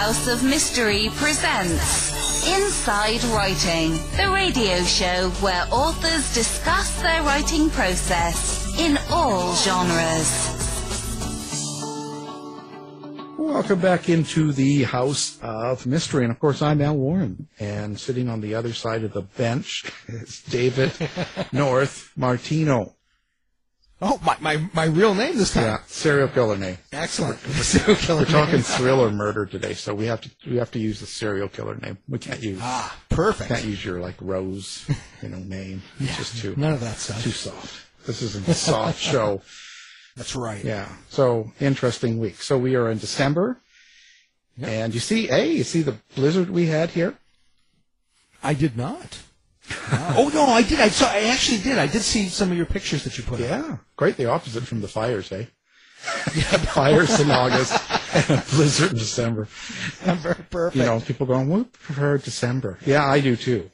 [0.00, 8.74] House of Mystery presents Inside Writing, the radio show where authors discuss their writing process
[8.78, 10.56] in all genres.
[13.36, 16.24] Welcome back into the House of Mystery.
[16.24, 17.48] And of course, I'm Al Warren.
[17.58, 20.92] And sitting on the other side of the bench is David
[21.52, 22.94] North Martino.
[24.02, 25.64] Oh, my, my, my real name this time.
[25.64, 26.78] Yeah, serial killer name.
[26.90, 27.38] Excellent.
[27.40, 28.62] Serial killer We're talking name.
[28.62, 31.98] thriller murder today, so we have to we have to use the serial killer name.
[32.08, 33.50] We can't use Ah, perfect.
[33.50, 34.88] can't use your like Rose,
[35.22, 35.82] you know, name.
[35.98, 37.22] It's just too None of that stuff.
[37.22, 37.74] too soft.
[38.06, 39.42] This isn't a soft show.
[40.16, 40.64] That's right.
[40.64, 40.88] Yeah.
[41.10, 42.40] So interesting week.
[42.40, 43.60] So we are in December,
[44.62, 47.18] and you see, hey, you see the blizzard we had here.
[48.42, 49.18] I did not.
[50.16, 50.80] Oh no, I did.
[50.80, 51.06] I saw.
[51.10, 51.78] I actually did.
[51.78, 53.40] I did see some of your pictures that you put.
[53.40, 53.48] up.
[53.48, 55.46] Yeah, quite the opposite from the fires, eh?
[56.34, 57.72] yeah, fires in August
[58.14, 59.48] and a blizzard in December.
[60.50, 60.76] Perfect.
[60.76, 63.70] You know, people going, "We prefer December." Yeah, I do too.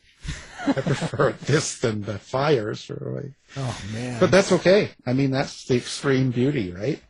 [0.67, 3.35] I prefer this than the fires, really.
[3.57, 4.19] oh man.
[4.19, 4.91] But that's okay.
[5.07, 7.01] I mean, that's the extreme beauty, right?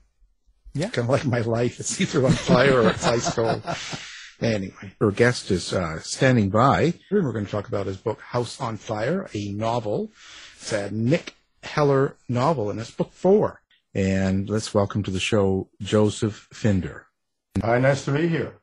[0.74, 0.90] Yeah.
[0.90, 1.80] Kind of like my life.
[1.80, 3.62] It's either on fire or it's ice cold.
[4.40, 6.92] Anyway, our guest is uh, standing by.
[7.10, 10.10] We're going to talk about his book, House on Fire, a novel.
[10.54, 13.62] It's a Nick Heller novel, and it's book four.
[13.94, 17.06] And let's welcome to the show Joseph Finder.
[17.62, 18.58] Hi, nice to be here.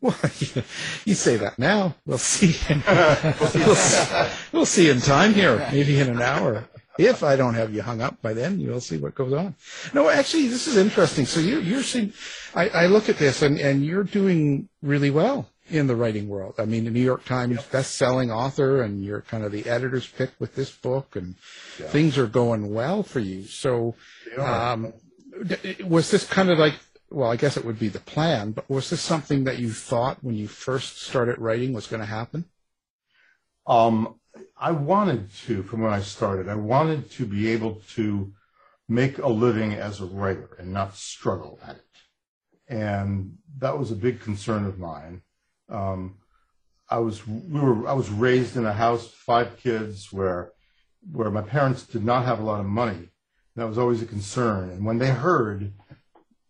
[0.00, 0.16] Well,
[1.04, 1.96] you say that now.
[2.06, 2.56] We'll see.
[3.50, 6.68] we'll, see we'll see in time here, maybe in an hour.
[6.98, 9.54] If I don't have you hung up by then, you'll see what goes on.
[9.94, 11.24] No, actually, this is interesting.
[11.24, 12.12] So you, you're seeing,
[12.54, 16.54] I, I look at this and, and you're doing really well in the writing world.
[16.58, 20.30] I mean, the New York Times best-selling author, and you're kind of the editor's pick
[20.38, 23.44] with this book, and things are going well for you.
[23.44, 23.94] So,
[24.38, 24.92] um,
[25.46, 26.74] d- was this kind of like,
[27.10, 30.22] well, I guess it would be the plan, but was this something that you thought
[30.22, 32.44] when you first started writing was going to happen?
[33.66, 34.19] Um,
[34.56, 38.32] I wanted to, from when I started, I wanted to be able to
[38.88, 41.84] make a living as a writer and not struggle at it.
[42.68, 45.22] And that was a big concern of mine.
[45.68, 46.16] Um,
[46.88, 50.52] I was, we were, I was raised in a house, five kids, where,
[51.12, 53.08] where my parents did not have a lot of money.
[53.56, 54.70] That was always a concern.
[54.70, 55.72] And when they heard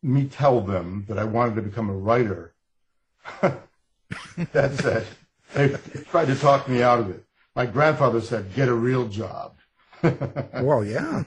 [0.03, 2.55] me tell them that I wanted to become a writer,
[4.53, 5.07] that's it.
[5.55, 5.77] They
[6.09, 7.25] tried to talk me out of it.
[7.55, 9.57] My grandfather said, get a real job.
[10.63, 11.25] Well, yeah.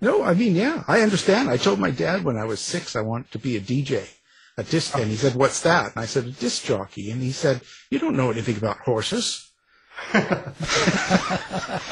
[0.00, 1.50] no, I mean, yeah, I understand.
[1.50, 4.08] I told my dad when I was six I wanted to be a DJ,
[4.56, 7.32] a disc, and he said, "What's that?" And I said, "A disc jockey." And he
[7.32, 9.50] said, "You don't know anything about horses."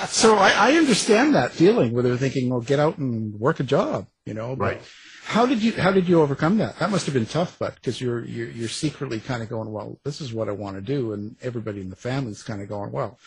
[0.08, 3.64] so I, I understand that feeling where they're thinking, "Well, get out and work a
[3.64, 4.56] job," you know.
[4.56, 4.82] But Right.
[5.28, 6.78] How did you How did you overcome that?
[6.78, 9.98] That must have been tough, but because you're, you're you're secretly kind of going, "Well,
[10.02, 12.92] this is what I want to do," and everybody in the family's kind of going,
[12.92, 13.18] "Well,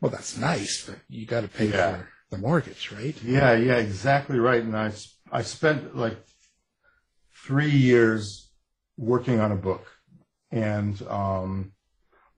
[0.00, 1.96] well, that's nice, but you got to pay Yeah.
[1.96, 4.62] for the mortgage, right?" Yeah, yeah, exactly right.
[4.62, 4.92] And I
[5.32, 6.18] I spent like
[7.34, 8.50] three years
[8.96, 9.86] working on a book.
[10.52, 11.72] And um,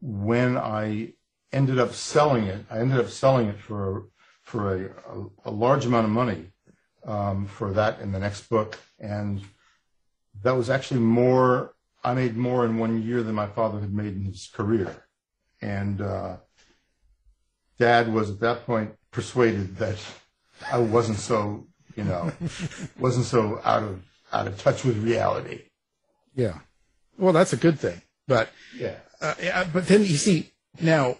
[0.00, 1.12] when I
[1.52, 4.06] ended up selling it, I ended up selling it for,
[4.42, 4.80] for a,
[5.14, 6.52] a, a large amount of money
[7.04, 8.78] um, for that in the next book.
[8.98, 9.40] And
[10.42, 11.74] that was actually more,
[12.04, 15.04] I made more in one year than my father had made in his career.
[15.60, 16.36] And uh,
[17.78, 19.98] dad was at that point persuaded that
[20.70, 22.32] I wasn't so, you know,
[22.98, 24.02] wasn't so out of
[24.32, 25.62] out of touch with reality.
[26.34, 26.58] Yeah.
[27.18, 28.00] Well, that's a good thing.
[28.26, 28.96] But Yeah.
[29.20, 31.16] uh, yeah, but then you see now,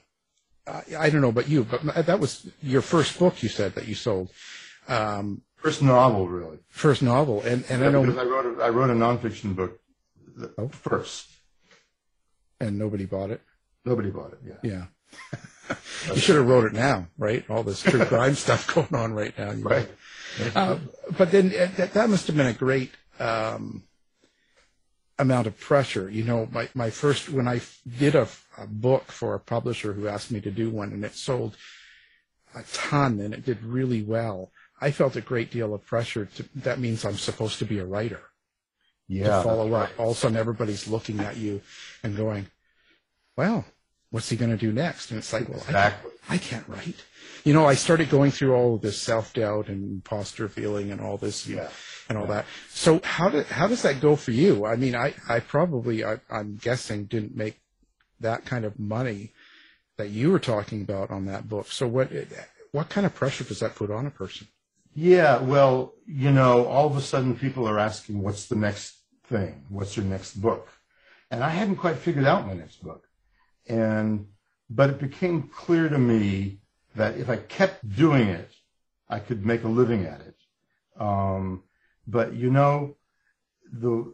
[0.66, 3.42] uh, I don't know about you, but that was your first book.
[3.42, 4.30] You said that you sold
[4.88, 6.58] um, First novel, really.
[6.68, 9.78] first novel, and and I know because I wrote a, I wrote a nonfiction book
[10.58, 10.68] Oh.
[10.68, 11.28] first.
[12.60, 13.40] and nobody bought it.
[13.84, 14.38] Nobody bought it.
[14.44, 14.86] Yeah.
[15.68, 15.76] Yeah.
[16.14, 17.44] you should have wrote it now, right?
[17.50, 19.52] All this true crime stuff going on right now.
[19.52, 19.88] Right.
[20.54, 20.78] Uh,
[21.18, 22.90] but then uh, that, that must have been a great
[23.20, 23.82] um,
[25.18, 26.08] amount of pressure.
[26.10, 27.60] You know, my, my first, when I
[27.98, 28.26] did a,
[28.58, 31.56] a book for a publisher who asked me to do one and it sold
[32.54, 34.50] a ton and it did really well,
[34.82, 36.24] I felt a great deal of pressure.
[36.36, 38.20] To, that means I'm supposed to be a writer
[39.08, 39.36] Yeah.
[39.38, 39.90] to follow up.
[39.98, 41.60] All of a sudden, everybody's looking at you
[42.02, 42.46] and going,
[43.36, 43.64] well,
[44.10, 45.10] what's he going to do next?
[45.10, 45.94] And it's like, well, I can't,
[46.28, 46.96] I can't write.
[47.44, 51.00] You know, I started going through all of this self doubt and imposter feeling and
[51.00, 51.68] all this Yeah.
[52.08, 52.44] and all that.
[52.70, 54.66] So how did how does that go for you?
[54.66, 57.60] I mean, I I probably I, I'm guessing didn't make
[58.20, 59.32] that kind of money
[59.96, 61.66] that you were talking about on that book.
[61.72, 62.10] So what
[62.70, 64.46] what kind of pressure does that put on a person?
[64.94, 69.64] Yeah, well, you know, all of a sudden people are asking, what's the next thing?
[69.68, 70.68] What's your next book?
[71.32, 73.08] and I hadn't quite figured out my next book.
[73.66, 74.26] And,
[74.68, 76.58] but it became clear to me
[76.94, 78.50] that if I kept doing it,
[79.08, 80.36] I could make a living at it.
[81.00, 81.62] Um,
[82.06, 82.96] but you know,
[83.72, 84.12] the,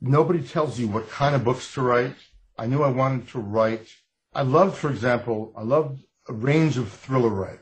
[0.00, 2.16] nobody tells you what kind of books to write.
[2.56, 3.86] I knew I wanted to write.
[4.34, 7.61] I loved, for example, I loved a range of thriller writers.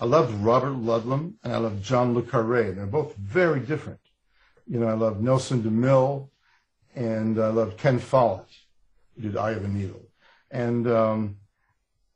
[0.00, 2.72] I loved Robert Ludlum and I loved John Le Carre.
[2.72, 4.00] They're both very different.
[4.66, 6.30] You know, I loved Nelson DeMille
[6.94, 8.48] and I loved Ken Follett,
[9.14, 10.08] who did Eye of a Needle.
[10.50, 11.36] And um,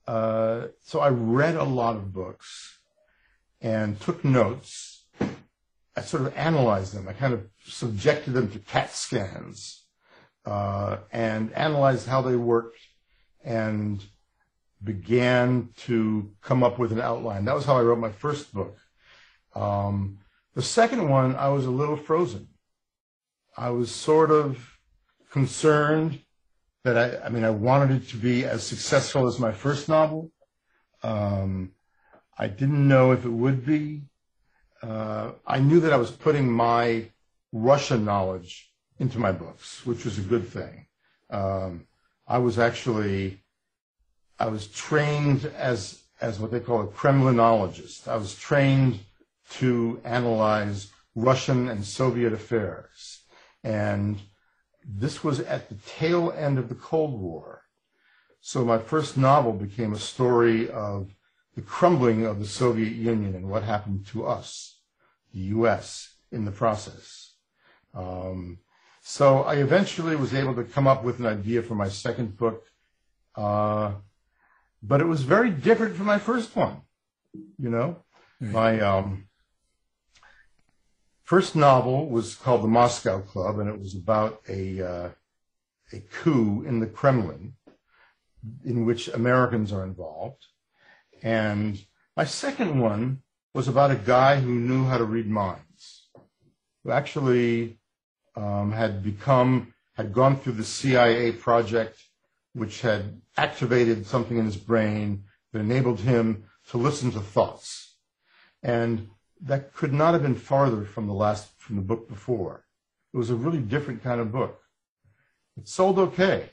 [0.07, 2.79] uh, so I read a lot of books
[3.61, 5.05] and took notes.
[5.95, 7.07] I sort of analyzed them.
[7.07, 9.85] I kind of subjected them to CAT scans
[10.47, 12.79] uh, and analyzed how they worked
[13.45, 14.03] and
[14.85, 17.45] began to come up with an outline.
[17.45, 18.77] That was how I wrote my first book.
[19.55, 20.19] Um,
[20.55, 22.49] the second one, I was a little frozen.
[23.57, 24.79] I was sort of
[25.31, 26.21] concerned
[26.85, 30.31] that I, I mean, I wanted it to be as successful as my first novel.
[31.03, 31.73] Um,
[32.37, 34.03] I didn't know if it would be.
[34.83, 37.11] Uh, I knew that I was putting my
[37.53, 40.87] Russian knowledge into my books, which was a good thing.
[41.31, 41.87] Um,
[42.27, 43.44] I was actually,
[44.39, 48.09] I was trained as as what they call a Kremlinologist.
[48.09, 49.01] I was trained
[49.51, 53.23] to analyze Russian and Soviet affairs,
[53.63, 54.21] and
[54.85, 57.63] this was at the tail end of the Cold War.
[58.41, 61.15] So my first novel became a story of
[61.55, 64.79] the crumbling of the Soviet Union and what happened to us,
[65.33, 67.35] the U.S., in the process.
[67.95, 68.59] Um,
[69.01, 72.65] so I eventually was able to come up with an idea for my second book,
[73.37, 73.93] uh,
[74.87, 76.83] but it was very different from my first one.
[77.59, 78.05] You know,
[78.39, 79.29] my um,
[81.23, 85.09] first novel was called The Moscow Club, and it was about a uh,
[85.93, 87.55] a coup in the Kremlin,
[88.65, 90.45] in which Americans are involved.
[91.23, 91.83] And
[92.17, 93.23] my second one
[93.55, 96.09] was about a guy who knew how to read minds,
[96.83, 97.79] who actually
[98.37, 102.03] um, had become had gone through the CIA project,
[102.53, 107.97] which had activated something in his brain that enabled him to listen to thoughts.
[108.63, 109.09] And
[109.41, 112.65] that could not have been farther from the last from the book before.
[113.13, 114.61] It was a really different kind of book.
[115.57, 116.51] It sold okay,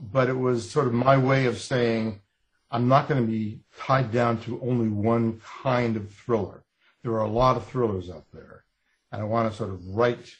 [0.00, 2.20] but it was sort of my way of saying
[2.70, 6.64] I'm not going to be tied down to only one kind of thriller.
[7.02, 8.64] There are a lot of thrillers out there,
[9.12, 10.34] and I want to sort of write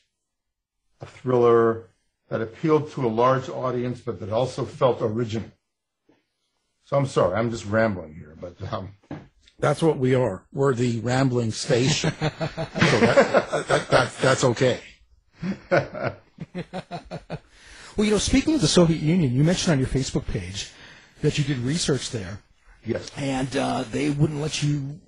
[1.00, 1.90] a thriller
[2.28, 5.50] that appealed to a large audience, but that also felt original.
[6.86, 8.90] So I'm sorry, I'm just rambling here, but um,
[9.58, 10.44] that's what we are.
[10.52, 12.12] We're the rambling station.
[12.20, 14.80] so that, that, that, that's okay.
[15.72, 16.14] well,
[17.98, 20.70] you know, speaking of the Soviet Union, you mentioned on your Facebook page
[21.22, 22.38] that you did research there.
[22.84, 23.10] Yes.
[23.16, 25.00] And uh, they wouldn't let you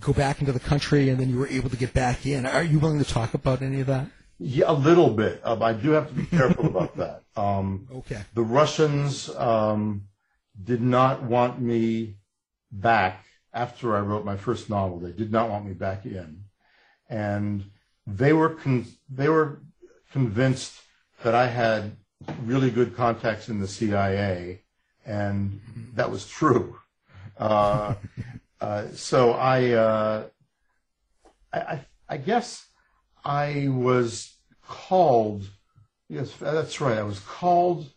[0.00, 2.46] go back into the country, and then you were able to get back in.
[2.46, 4.06] Are you willing to talk about any of that?
[4.38, 5.42] Yeah, a little bit.
[5.44, 7.24] Um, I do have to be careful about that.
[7.36, 8.22] Um, okay.
[8.32, 10.04] The Russians um,
[10.62, 12.16] did not want me
[12.72, 14.98] back after I wrote my first novel.
[14.98, 16.44] They did not want me back in,
[17.08, 17.64] and
[18.06, 19.62] they were con- they were
[20.12, 20.80] convinced
[21.22, 21.96] that I had
[22.44, 24.62] really good contacts in the CIA,
[25.04, 25.60] and
[25.94, 26.78] that was true.
[27.38, 27.96] Uh,
[28.62, 30.26] uh, so I, uh,
[31.52, 32.66] I, I, I guess
[33.22, 34.34] I was
[34.66, 35.50] called.
[36.08, 36.96] Yes, that's right.
[36.96, 37.90] I was called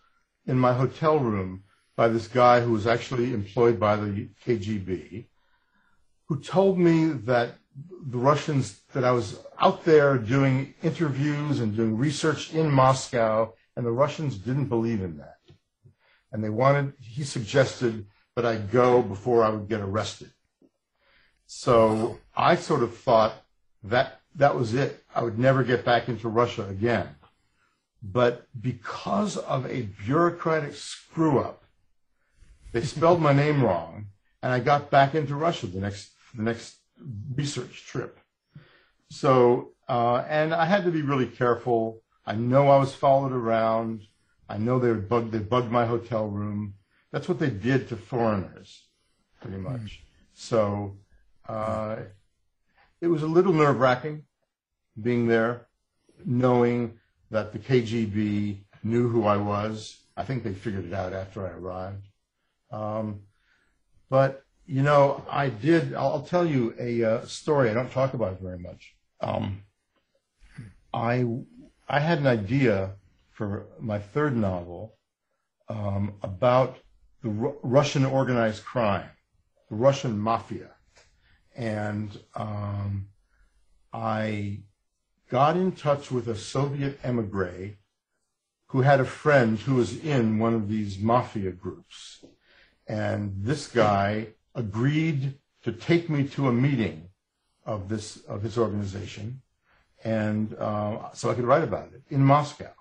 [0.45, 1.63] in my hotel room
[1.99, 5.25] by this guy who was actually employed by the KGB
[6.27, 7.55] who told me that
[8.09, 13.85] the Russians, that I was out there doing interviews and doing research in Moscow, and
[13.85, 15.39] the Russians didn't believe in that.
[16.31, 18.05] And they wanted, he suggested
[18.37, 20.31] that I go before I would get arrested.
[21.47, 23.33] So I sort of thought
[23.83, 25.03] that that was it.
[25.13, 27.09] I would never get back into Russia again.
[28.01, 31.58] But because of a bureaucratic screw up,
[32.71, 34.07] they spelled my name wrong,
[34.41, 36.77] and I got back into Russia the next the next
[37.35, 38.19] research trip.
[39.09, 42.01] So, uh, and I had to be really careful.
[42.25, 44.03] I know I was followed around.
[44.47, 46.75] I know they bugged, they bugged my hotel room.
[47.11, 48.85] That's what they did to foreigners,
[49.41, 49.63] pretty hmm.
[49.63, 50.03] much.
[50.33, 50.97] So,
[51.47, 51.97] uh,
[53.01, 54.25] it was a little nerve wracking
[55.01, 55.67] being there,
[56.25, 56.99] knowing
[57.31, 59.97] that the KGB knew who I was.
[60.17, 62.08] I think they figured it out after I arrived.
[62.71, 63.21] Um,
[64.09, 65.95] but you know, I did.
[65.95, 67.69] I'll, tell you a uh, story.
[67.69, 68.95] I don't talk about it very much.
[69.19, 69.63] Um,
[70.93, 71.25] I
[71.87, 72.91] I had an idea
[73.31, 74.95] for my third novel
[75.69, 76.77] um, about
[77.23, 79.09] the Ru- Russian organized crime,
[79.69, 80.71] the Russian mafia.
[81.55, 83.07] And um,
[83.91, 84.59] I
[85.29, 87.77] got in touch with a Soviet emigre
[88.67, 92.23] who had a friend who was in one of these mafia groups.
[92.89, 97.09] And this guy agreed to take me to a meeting
[97.63, 99.41] of this of his organization,
[100.03, 102.71] and uh, so I could write about it in Moscow.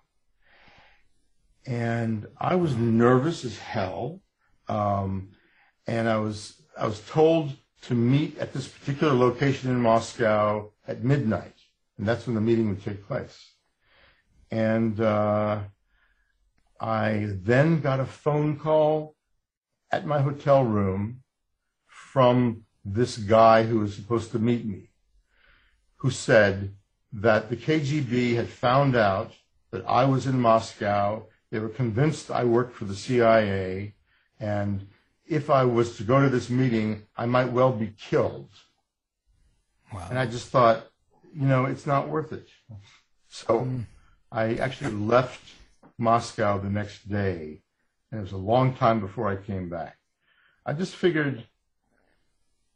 [1.66, 4.22] And I was nervous as hell,
[4.66, 5.32] um,
[5.86, 11.04] and I was I was told to meet at this particular location in Moscow at
[11.04, 11.58] midnight,
[11.98, 13.52] and that's when the meeting would take place.
[14.50, 15.58] And uh,
[16.80, 19.17] I then got a phone call
[19.90, 21.22] at my hotel room
[21.86, 24.90] from this guy who was supposed to meet me,
[25.96, 26.74] who said
[27.12, 29.32] that the KGB had found out
[29.70, 31.26] that I was in Moscow.
[31.50, 33.94] They were convinced I worked for the CIA,
[34.38, 34.86] and
[35.26, 38.50] if I was to go to this meeting, I might well be killed.
[39.92, 40.06] Wow.
[40.10, 40.86] And I just thought,
[41.34, 42.48] you know, it's not worth it.
[43.28, 43.80] So hmm.
[44.30, 45.40] I actually left
[45.98, 47.62] Moscow the next day,
[48.10, 49.96] and it was a long time before I came back.
[50.64, 51.44] I just figured,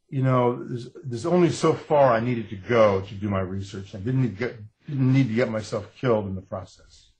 [0.08, 3.94] you know, there's, there's only so far I needed to go to do my research.
[3.94, 4.56] I didn't need to get,
[4.88, 7.10] didn't need to get myself killed in the process.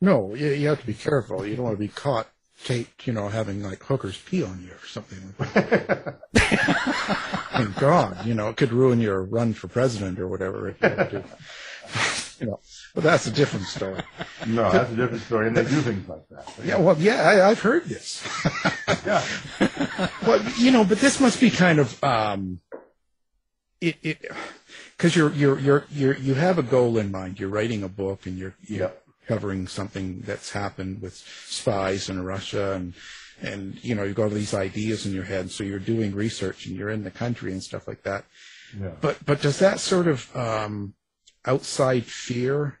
[0.00, 1.46] No, you, you have to be careful.
[1.46, 2.28] You don't want to be caught
[2.64, 6.20] taped, you know, having like hookers pee on you or something like that.
[7.54, 10.68] Thank God, you know, it could ruin your run for president or whatever.
[10.68, 11.24] If you,
[12.40, 12.60] you know,
[12.94, 14.00] but that's a different story.
[14.46, 16.46] No, that's a different story, and they do things like that.
[16.56, 18.22] But Yeah, well, yeah, I, I've heard this.
[19.06, 19.22] yeah.
[20.26, 22.60] well, you know, but this must be kind of um,
[23.80, 24.30] it it
[24.96, 27.40] because you're you're you're you're you have a goal in mind.
[27.40, 29.02] You're writing a book, and you're you're Yep.
[29.26, 32.94] covering something that's happened with spies in Russia, and
[33.42, 35.50] and you know you've got all these ideas in your head.
[35.50, 38.24] So you're doing research, and you're in the country and stuff like that.
[38.78, 38.92] Yeah.
[39.00, 40.94] But but does that sort of um,
[41.44, 42.78] outside fear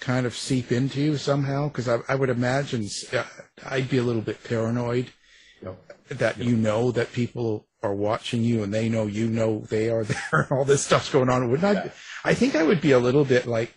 [0.00, 1.68] kind of seep into you somehow?
[1.68, 3.24] Because I, I would imagine uh,
[3.66, 5.12] I'd be a little bit paranoid
[5.62, 5.92] Yep.
[6.10, 10.04] that you know that people are watching you and they know you know they are
[10.12, 11.50] there and all this stuff's going on.
[11.50, 11.90] Wouldn't I?
[12.24, 13.74] I think I would be a little bit like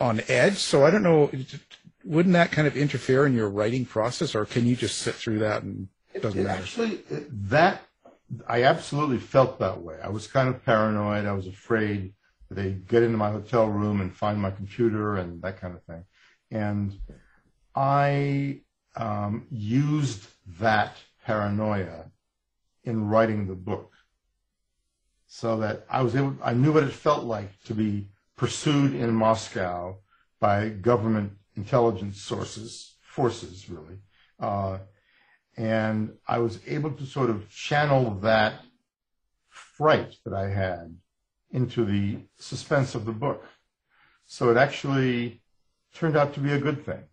[0.00, 0.56] on edge.
[0.56, 1.30] So I don't know.
[2.04, 5.38] Wouldn't that kind of interfere in your writing process, or can you just sit through
[5.38, 6.62] that and it doesn't It matter?
[6.62, 7.82] Actually, that
[8.48, 9.96] I absolutely felt that way.
[10.02, 11.26] I was kind of paranoid.
[11.26, 12.12] I was afraid
[12.54, 16.04] they'd get into my hotel room and find my computer and that kind of thing.
[16.50, 16.98] And
[17.74, 18.60] I
[18.96, 20.26] um, used
[20.60, 22.10] that paranoia
[22.84, 23.92] in writing the book,
[25.26, 26.36] so that I was able.
[26.42, 29.96] I knew what it felt like to be pursued in Moscow
[30.38, 33.98] by government intelligence sources, forces, really.
[34.38, 34.78] Uh,
[35.56, 38.54] and I was able to sort of channel that
[39.48, 40.96] fright that I had
[41.54, 43.42] into the suspense of the book.
[44.26, 45.40] So it actually
[45.94, 47.04] turned out to be a good thing.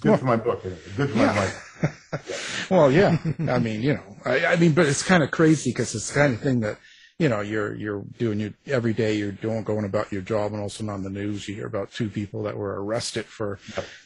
[0.00, 1.40] Good Well- for my book, good for my Yeah.
[1.40, 1.68] life.
[2.70, 3.18] Well, yeah.
[3.50, 6.14] I mean, you know, I, I mean, but it's kind of crazy because it's the
[6.20, 6.78] kind of thing that,
[7.22, 9.14] you know, you're you're doing your every day.
[9.14, 12.08] You're doing going about your job, and also on the news, you hear about two
[12.08, 13.60] people that were arrested for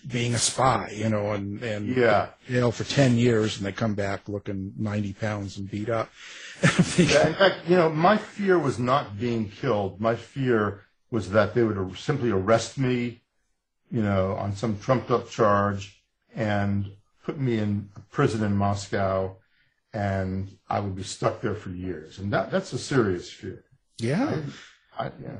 [0.07, 0.93] being a spy.
[0.95, 2.29] You know, and and Yeah.
[2.47, 6.11] jail for ten years, and they come back looking ninety pounds and beat up.
[6.99, 9.99] Yeah, in fact, you know, my fear was not being killed.
[9.99, 13.23] My fear was that they would simply arrest me,
[13.91, 16.03] you know, on some trumped up charge
[16.35, 16.91] and
[17.25, 19.37] put me in prison in Moscow
[19.97, 22.19] and I would be stuck there for years.
[22.19, 23.65] And that, that's a serious fear.
[23.99, 24.43] yeah,
[24.99, 25.37] I, yeah.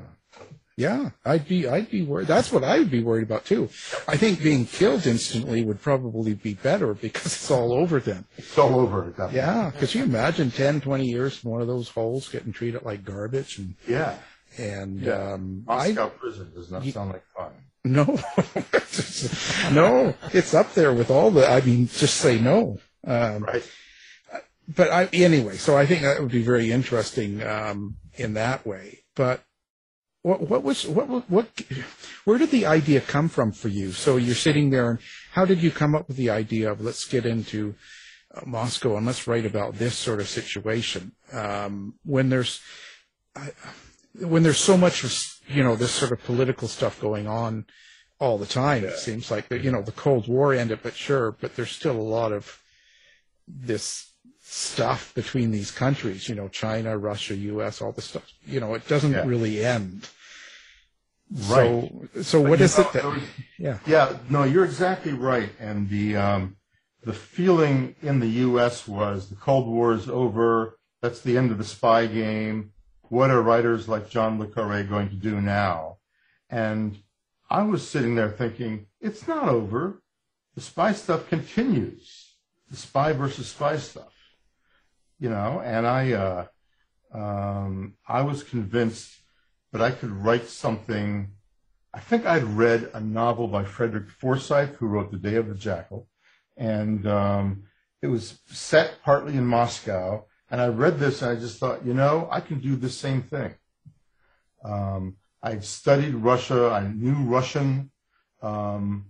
[0.75, 1.09] yeah.
[1.25, 2.27] I'd be I'd be worried.
[2.27, 3.69] That's what I would be worried about too.
[4.07, 8.25] I think being killed instantly would probably be better because it's all over then.
[8.37, 9.33] It's all over point.
[9.33, 13.03] Yeah, because you imagine 10, 20 years in one of those holes getting treated like
[13.05, 14.15] garbage and Yeah.
[14.57, 15.33] and Yeah.
[15.33, 17.51] um, I Moscow prison does not sound like fun.
[17.85, 18.03] no,
[19.71, 21.47] no, it's up there with all the.
[21.47, 22.79] I mean, just say no.
[23.05, 23.63] Um, Right.
[24.67, 29.03] But I anyway, so I think that would be very interesting um, in that way.
[29.15, 29.43] But
[30.23, 31.47] what what was what what what
[32.25, 33.93] where did the idea come from for you?
[33.93, 34.99] So you're sitting there, and
[35.31, 37.75] how did you come up with the idea of let's get into
[38.35, 42.59] uh, Moscow and let's write about this sort of situation um, when there's
[43.35, 43.51] I,
[44.19, 45.05] when there's so much
[45.47, 47.65] you know this sort of political stuff going on
[48.19, 48.83] all the time.
[48.83, 52.01] It seems like you know the Cold War ended, but sure, but there's still a
[52.01, 52.61] lot of
[53.47, 54.06] this
[54.49, 56.29] stuff between these countries.
[56.29, 58.23] You know, China, Russia, U.S., all this stuff.
[58.45, 59.25] You know, it doesn't Yeah.
[59.25, 60.07] really end.
[61.29, 61.91] Right.
[62.13, 63.03] So, so what is know, it that?
[63.03, 63.21] was-
[63.57, 63.79] Yeah.
[63.85, 65.49] Yeah, no, you're exactly right.
[65.59, 66.55] And the um,
[67.03, 68.87] the feeling in the U.S.
[68.87, 70.77] was the Cold War is over.
[71.01, 72.71] That's the end of the spy game.
[73.09, 75.97] What are writers like John le Carre going to do now?
[76.49, 76.97] And
[77.49, 80.01] I was sitting there thinking, it's not over.
[80.55, 82.35] The spy stuff continues.
[82.69, 84.11] The spy versus spy stuff,
[85.19, 85.61] you know.
[85.63, 86.45] And I, uh,
[87.13, 89.21] um, I was convinced
[89.71, 91.29] that I could write something.
[91.93, 95.55] I think I'd read a novel by Frederick Forsyth, who wrote The Day of the
[95.55, 96.07] Jackal,
[96.55, 97.63] and um,
[98.01, 100.25] it was set partly in Moscow.
[100.49, 103.21] And I read this, and I just thought, you know, I can do the same
[103.21, 103.55] thing.
[104.63, 106.69] Um, I'd studied Russia.
[106.69, 107.91] I knew Russian.
[108.41, 109.07] Um,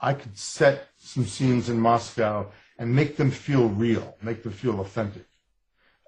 [0.00, 4.80] I could set some scenes in Moscow and make them feel real, make them feel
[4.80, 5.26] authentic.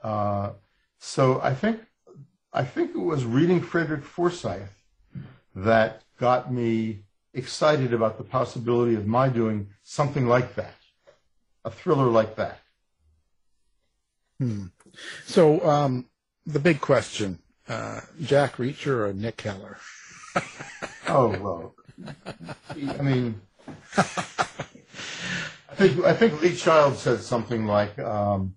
[0.02, 0.50] Uh,
[0.99, 1.80] so I think
[2.52, 4.82] I think it was reading Frederick Forsyth
[5.54, 7.04] that got me
[7.35, 10.75] excited about the possibility of my doing something like that,
[11.64, 12.59] a thriller like that.
[15.25, 16.06] So, um,
[16.44, 19.78] the big question, uh, Jack Reacher or Nick Heller?
[21.09, 21.75] Oh well,
[22.99, 23.40] I mean,
[23.99, 28.54] I think I think Lee Child said something like, um,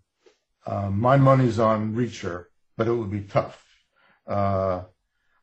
[0.65, 2.45] uh, "My money's on Reacher,
[2.77, 3.63] but it would be tough."
[4.27, 4.83] Uh,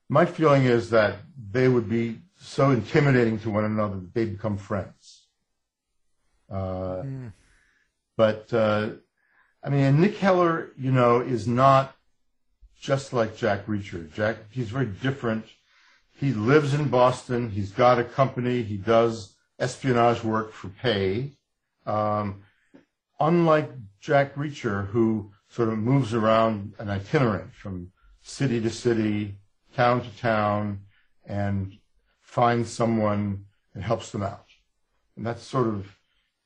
[0.08, 1.16] my feeling is that
[1.50, 5.26] they would be so intimidating to one another that they become friends.
[6.50, 7.02] Uh,
[8.16, 8.90] But uh,
[9.64, 11.96] I mean, Nick Heller, you know, is not
[12.78, 14.12] just like Jack Reacher.
[14.12, 15.46] Jack, he's very different.
[16.14, 17.50] He lives in Boston.
[17.50, 18.62] He's got a company.
[18.62, 21.32] He does espionage work for pay.
[21.86, 22.42] Um,
[23.18, 23.70] unlike
[24.02, 29.36] Jack Reacher, who sort of moves around an itinerant from city to city,
[29.76, 30.80] town to town,
[31.24, 31.78] and
[32.20, 33.44] finds someone
[33.74, 34.46] and helps them out.
[35.16, 35.98] And that's sort of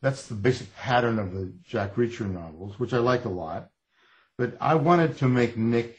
[0.02, 3.70] that's the basic pattern of the Jack Reacher novels, which I like a lot.
[4.36, 5.98] But I wanted to make Nick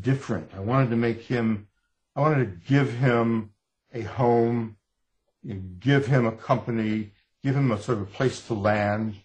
[0.00, 0.52] different.
[0.54, 1.66] I wanted to make him,
[2.14, 3.50] I wanted to give him
[3.92, 4.76] a home,
[5.42, 7.10] you know, give him a company,
[7.42, 9.16] give him a sort of place to land.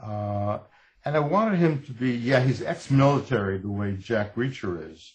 [0.00, 0.60] Uh,
[1.04, 5.14] and I wanted him to be, yeah, he's ex-military the way Jack Reacher is,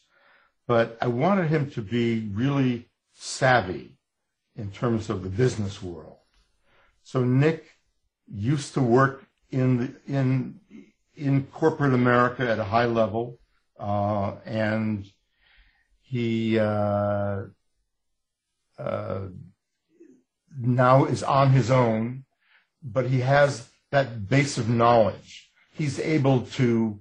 [0.68, 3.98] but I wanted him to be really savvy
[4.56, 6.18] in terms of the business world.
[7.04, 7.66] So Nick
[8.28, 10.60] used to work in the, in
[11.16, 13.40] in corporate America at a high level,
[13.80, 15.06] uh, and
[16.02, 17.44] he uh,
[18.78, 19.22] uh,
[20.60, 22.26] now is on his own,
[22.84, 25.45] but he has that base of knowledge.
[25.76, 27.00] He's able to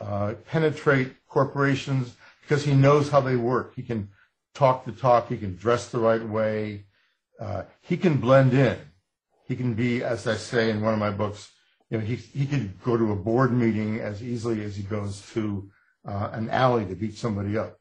[0.00, 3.74] uh, penetrate corporations because he knows how they work.
[3.76, 4.08] He can
[4.54, 5.28] talk the talk.
[5.28, 6.84] He can dress the right way.
[7.40, 8.78] Uh, he can blend in
[9.46, 11.52] he can be, as I say in one of my books,
[11.88, 15.22] you know, he, he could go to a board meeting as easily as he goes
[15.34, 15.70] to
[16.06, 17.78] uh, an alley to beat somebody up.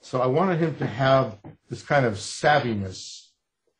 [0.00, 3.28] So I wanted him to have this kind of savviness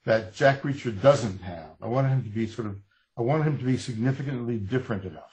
[0.04, 1.70] that Jack Reacher doesn't have.
[1.80, 2.76] I wanted him to be sort of,
[3.16, 5.29] I wanted him to be significantly different enough.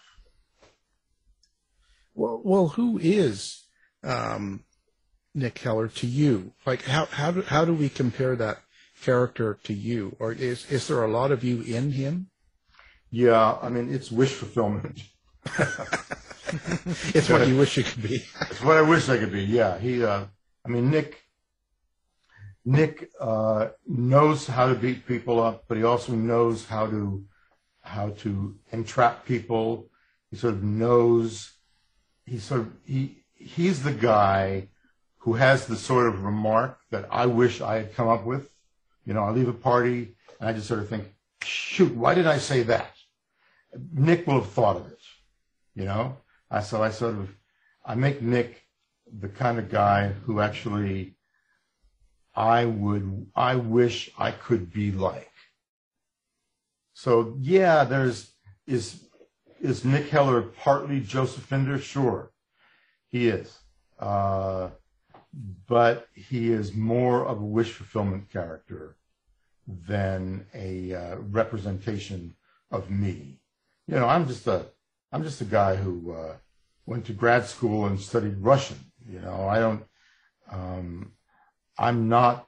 [2.17, 3.61] Well, well, who is
[4.03, 4.63] um,
[5.35, 6.53] Nick Heller to you?
[6.65, 8.57] Like, how how do how do we compare that
[9.03, 12.31] character to you, or is is there a lot of you in him?
[13.11, 15.01] Yeah, I mean, it's wish fulfillment.
[17.13, 18.23] It's what you wish you could be.
[18.49, 19.43] It's what I wish I could be.
[19.43, 20.01] Yeah, he.
[20.03, 20.25] Uh,
[20.65, 21.21] I mean, Nick.
[22.63, 27.25] Nick uh, knows how to beat people up, but he also knows how to
[27.81, 29.89] how to entrap people.
[30.31, 31.56] He sort of knows.
[32.27, 34.67] He sort of he he's the guy
[35.19, 38.49] who has the sort of remark that I wish I had come up with.
[39.05, 41.13] You know, I leave a party and I just sort of think,
[41.43, 42.93] shoot, why did I say that?
[43.93, 44.99] Nick will have thought of it.
[45.73, 46.17] You know,
[46.51, 47.29] I, so I sort of
[47.85, 48.63] I make Nick
[49.19, 51.15] the kind of guy who actually
[52.35, 55.31] I would I wish I could be like.
[56.93, 58.31] So yeah, there's
[58.65, 59.06] is
[59.61, 61.79] is Nick Heller partly Joseph Finder?
[61.79, 62.31] Sure,
[63.09, 63.59] he is.
[63.99, 64.69] Uh,
[65.67, 68.95] but he is more of a wish fulfillment character
[69.67, 72.35] than a uh, representation
[72.71, 73.39] of me.
[73.87, 74.67] You know, I'm just a
[75.11, 76.35] I'm just a guy who uh,
[76.85, 78.77] went to grad school and studied Russian.
[79.09, 79.83] You know, I don't.
[80.51, 81.13] Um,
[81.77, 82.47] I'm not.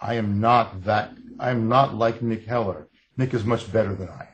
[0.00, 1.12] I am not that.
[1.38, 2.88] I am not like Nick Heller.
[3.16, 4.33] Nick is much better than I am.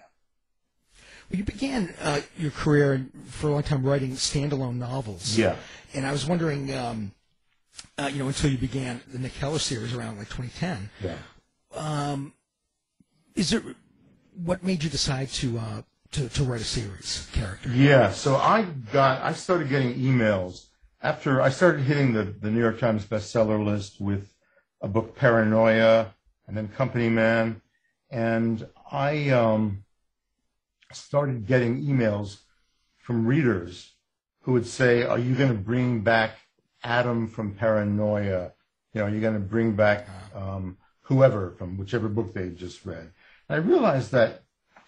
[1.30, 5.38] You began uh, your career for a long time writing standalone novels.
[5.38, 5.56] Yeah.
[5.94, 7.12] And I was wondering, um,
[7.96, 10.90] uh, you know, until you began the Nick Heller series around like 2010.
[11.02, 11.16] Yeah.
[11.74, 12.32] Um,
[13.34, 13.62] is there
[14.44, 17.70] what made you decide to uh, to to write a series character?
[17.70, 18.62] Yeah, so I
[18.92, 20.66] got I started getting emails
[21.02, 24.34] after I started hitting the, the New York Times bestseller list with
[24.80, 26.14] a book Paranoia
[26.46, 27.60] and then Company Man,
[28.10, 29.84] and I um,
[30.92, 32.38] started getting emails
[32.98, 33.94] from readers
[34.42, 36.38] who would say, "Are you going to bring back
[36.82, 38.52] Adam from Paranoia?
[38.92, 42.84] You know, are you going to bring back um, whoever from whichever book they just
[42.84, 43.12] read?"
[43.48, 44.44] And I realized that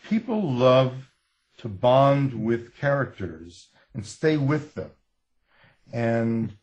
[0.09, 1.11] people love
[1.59, 4.91] to bond with characters and stay with them.
[5.93, 6.57] And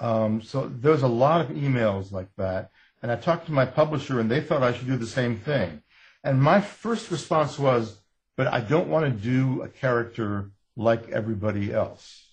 [0.00, 2.70] um, so there was a lot of emails like that.
[3.02, 5.82] And I talked to my publisher, and they thought I should do the same thing.
[6.24, 7.97] And my first response was,
[8.38, 12.24] but I don't want to do a character like everybody else.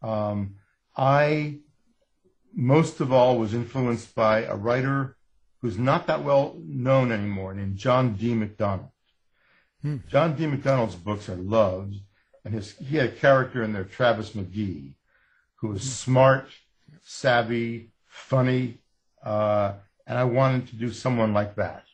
[0.00, 0.54] Um,
[0.96, 1.58] I,
[2.54, 5.18] most of all, was influenced by a writer
[5.60, 8.34] who's not that well known anymore, named John D.
[8.34, 8.88] MacDonald.
[10.08, 10.46] John D.
[10.46, 11.96] MacDonald's books are loved,
[12.42, 14.94] and his, he had a character in there, Travis McGee,
[15.56, 16.48] who was smart,
[17.02, 18.78] savvy, funny,
[19.22, 19.74] uh,
[20.06, 21.84] and I wanted to do someone like that.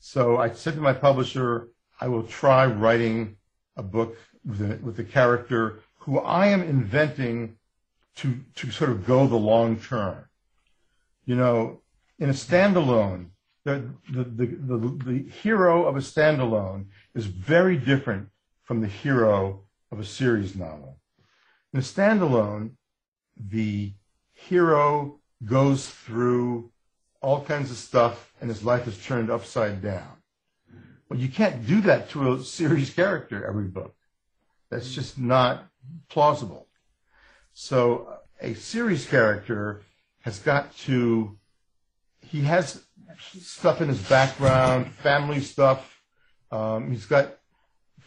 [0.00, 1.68] So I said to my publisher,
[2.00, 3.36] I will try writing
[3.76, 7.56] a book with a, character who I am inventing
[8.16, 10.24] to, to sort of go the long term.
[11.24, 11.80] You know,
[12.18, 13.30] in a standalone,
[13.64, 18.28] the, the, the, the hero of a standalone is very different
[18.62, 20.98] from the hero of a series novel.
[21.72, 22.72] In a standalone,
[23.36, 23.92] the
[24.32, 26.70] hero goes through
[27.20, 30.15] all kinds of stuff and his life is turned upside down.
[31.08, 33.94] Well, you can't do that to a series character every book.
[34.70, 35.68] That's just not
[36.08, 36.66] plausible.
[37.52, 39.82] So a series character
[40.22, 41.38] has got to,
[42.20, 42.84] he has
[43.40, 46.00] stuff in his background, family stuff.
[46.50, 47.38] Um, he's got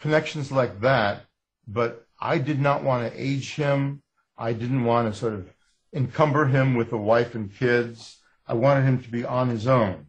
[0.00, 1.24] connections like that,
[1.66, 4.02] but I did not want to age him.
[4.36, 5.48] I didn't want to sort of
[5.92, 8.18] encumber him with a wife and kids.
[8.46, 10.06] I wanted him to be on his own.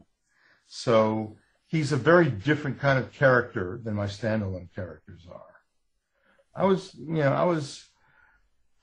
[0.67, 1.37] So
[1.71, 5.41] he's a very different kind of character than my standalone characters are.
[6.53, 7.85] I was, you know, I was,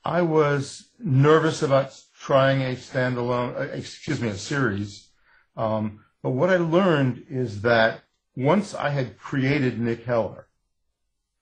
[0.03, 5.11] I was nervous about trying a standalone, uh, excuse me, a series.
[5.55, 8.01] Um, but what I learned is that
[8.35, 10.48] once I had created Nick Heller,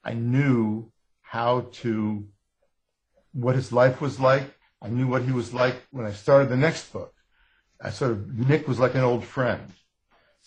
[0.02, 0.90] I knew
[1.22, 2.26] how to,
[3.32, 4.52] what his life was like.
[4.82, 7.14] I knew what he was like when I started the next book.
[7.80, 9.70] I sort of, Nick was like an old friend.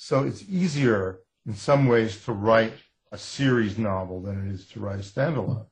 [0.02, 2.72] So it's easier in some ways to write
[3.12, 5.66] a series novel than it is to write a standalone.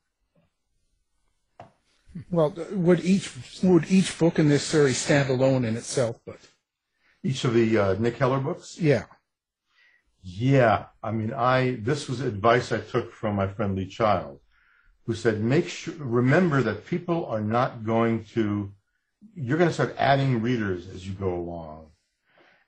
[2.30, 3.32] Well, would each
[3.64, 6.18] would each book in this series stand alone in itself?
[6.26, 6.40] But
[7.24, 8.78] Each of the uh, Nick Heller books?
[8.78, 9.06] yeah,
[10.22, 14.42] Yeah, I mean, I this was advice I took from my friend Lee Child,
[15.06, 18.74] who said, make sure remember that people are not going to
[19.36, 21.92] you're going to start adding readers as you go along,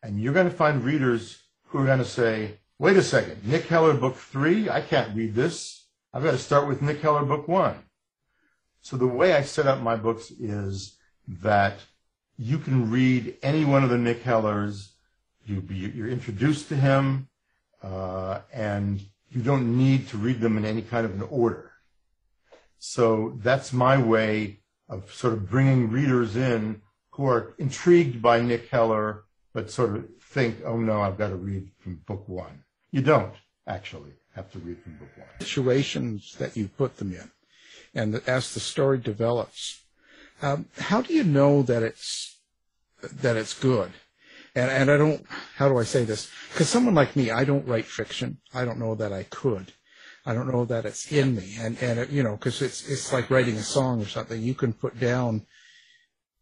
[0.01, 3.65] and you're going to find readers who are going to say, wait a second, Nick
[3.67, 5.87] Heller book three, I can't read this.
[6.13, 7.75] I've got to start with Nick Heller book one.
[8.81, 11.79] So the way I set up my books is that
[12.37, 14.93] you can read any one of the Nick Hellers.
[15.45, 17.27] You you're introduced to him,
[17.83, 21.71] uh, and you don't need to read them in any kind of an order.
[22.79, 28.69] So that's my way of sort of bringing readers in who are intrigued by Nick
[28.69, 32.63] Heller, but sort of think, oh no, I've got to read from book one.
[32.91, 33.33] You don't
[33.67, 35.27] actually have to read from book one.
[35.39, 37.31] situations that you put them in,
[37.93, 39.81] and as the story develops,
[40.41, 42.39] um, how do you know that it's
[43.01, 43.91] that it's good?
[44.55, 45.25] And and I don't.
[45.55, 46.29] How do I say this?
[46.51, 48.37] Because someone like me, I don't write fiction.
[48.53, 49.73] I don't know that I could.
[50.25, 51.55] I don't know that it's in me.
[51.59, 54.41] And and it, you know, because it's it's like writing a song or something.
[54.41, 55.45] You can put down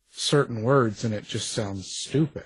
[0.09, 2.45] certain words and it just sounds stupid.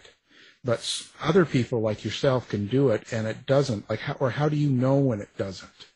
[0.63, 3.89] But other people like yourself can do it and it doesn't.
[3.89, 5.87] Like how or how do you know when it doesn't?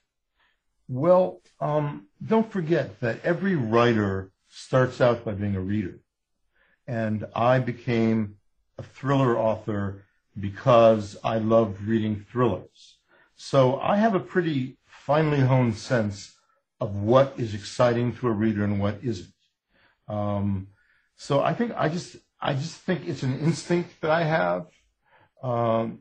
[0.88, 6.00] Well, um, don't forget that every writer starts out by being a reader.
[6.88, 8.36] And I became
[8.78, 10.06] a thriller author
[10.40, 12.98] because I loved reading thrillers.
[13.36, 16.36] So I have a pretty finely honed sense
[16.80, 19.34] of what is exciting to a reader and what isn't.
[20.08, 20.68] Um,
[21.16, 24.68] so I think I just I just think it's an instinct that I have.
[25.42, 26.00] Um,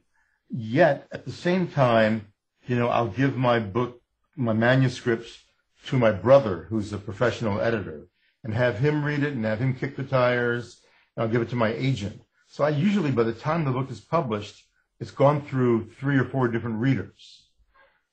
[0.49, 2.33] yet at the same time,
[2.67, 4.01] you know, I'll give my book,
[4.37, 5.39] my manuscripts
[5.87, 8.09] to my brother, who's a professional editor,
[8.43, 10.81] and have him read it and have him kick the tires
[11.17, 12.21] and I'll give it to my agent.
[12.49, 14.65] So I usually, by the time the book is published,
[15.01, 17.49] it's gone through three or four different readers.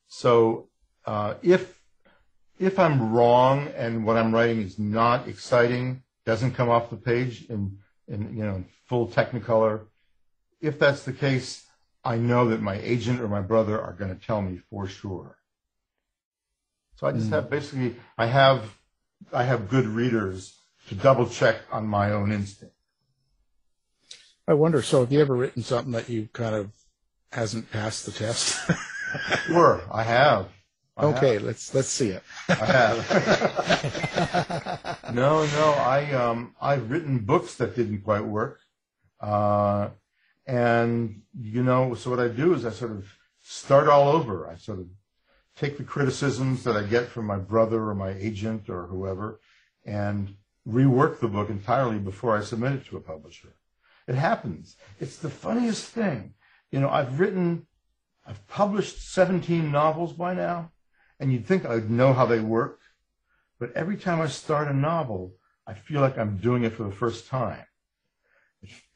[0.07, 0.69] So
[1.05, 1.79] uh, if
[2.59, 7.49] if I'm wrong and what I'm writing is not exciting, doesn't come off the page
[7.49, 7.77] in,
[8.11, 9.85] in you know in full Technicolor,
[10.59, 11.65] if that's the case,
[12.03, 15.37] I know that my agent or my brother are going to tell me for sure.
[16.95, 17.33] So I just mm.
[17.33, 18.77] have basically I have
[19.33, 20.57] I have good readers
[20.89, 22.75] to double check on my own instinct.
[24.47, 24.81] I wonder.
[24.81, 26.71] So, have you ever written something that you kind of
[27.31, 28.59] hasn't passed the test?
[29.45, 30.49] sure, I have.
[31.01, 31.43] I okay, have.
[31.43, 32.23] let's let's see it.
[32.47, 32.97] I have.
[35.13, 38.59] no, no, I um I've written books that didn't quite work,
[39.19, 39.89] uh,
[40.45, 43.07] and you know, so what I do is I sort of
[43.41, 44.47] start all over.
[44.47, 44.87] I sort of
[45.55, 49.39] take the criticisms that I get from my brother or my agent or whoever,
[49.83, 50.35] and
[50.67, 53.55] rework the book entirely before I submit it to a publisher.
[54.07, 54.75] It happens.
[54.99, 56.35] It's the funniest thing.
[56.69, 57.65] You know, I've written,
[58.25, 60.71] I've published 17 novels by now,
[61.21, 62.79] and you'd think I'd know how they work.
[63.59, 65.35] But every time I start a novel,
[65.67, 67.63] I feel like I'm doing it for the first time.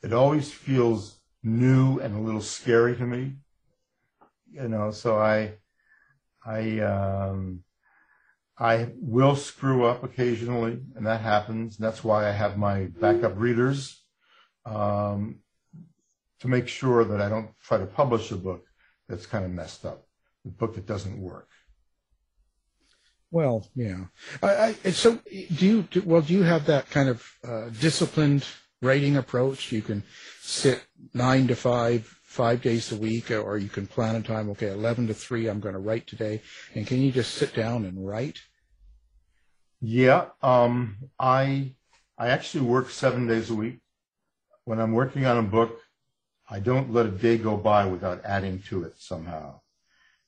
[0.02, 3.36] It, always feels new and a little scary to me.
[4.52, 5.54] You know, so I,
[6.44, 7.64] I, um,
[8.58, 11.78] I will screw up occasionally, and that happens.
[11.78, 14.04] And that's why I have my backup readers
[14.66, 15.42] um,
[16.40, 18.66] to make sure that I don't try to publish a book
[19.08, 20.08] that's kind of messed up,
[20.44, 21.50] a book that doesn't work.
[23.36, 24.06] Well, yeah.
[24.42, 25.20] I, I, so,
[25.58, 25.82] do you?
[25.82, 28.46] Do, well, do you have that kind of uh, disciplined
[28.82, 29.74] writing approach?
[29.74, 30.04] You can
[30.40, 30.82] sit
[31.14, 34.50] nine to five, five days a week, or you can plan a time.
[34.52, 36.44] Okay, eleven to three, I'm going to write today,
[36.76, 38.40] and can you just sit down and write?
[39.82, 41.74] Yeah, um, I
[42.18, 43.80] I actually work seven days a week.
[44.64, 45.82] When I'm working on a book,
[46.50, 49.60] I don't let a day go by without adding to it somehow.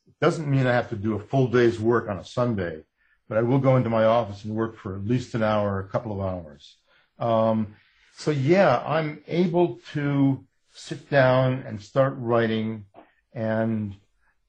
[0.07, 2.83] It doesn't mean I have to do a full day's work on a Sunday,
[3.27, 5.87] but I will go into my office and work for at least an hour, a
[5.87, 6.77] couple of hours.
[7.19, 7.75] Um,
[8.15, 12.85] so yeah, I'm able to sit down and start writing,
[13.33, 13.95] and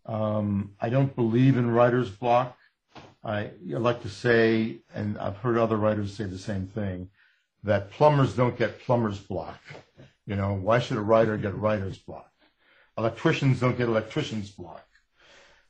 [0.06, 2.56] um, I don't believe in writer's block.
[3.24, 7.10] I, I like to say, and I've heard other writers say the same thing,
[7.64, 9.60] that plumbers don't get plumber's block.
[10.26, 12.30] You know, why should a writer get writer's block?
[12.96, 14.86] Electricians don't get electrician's block.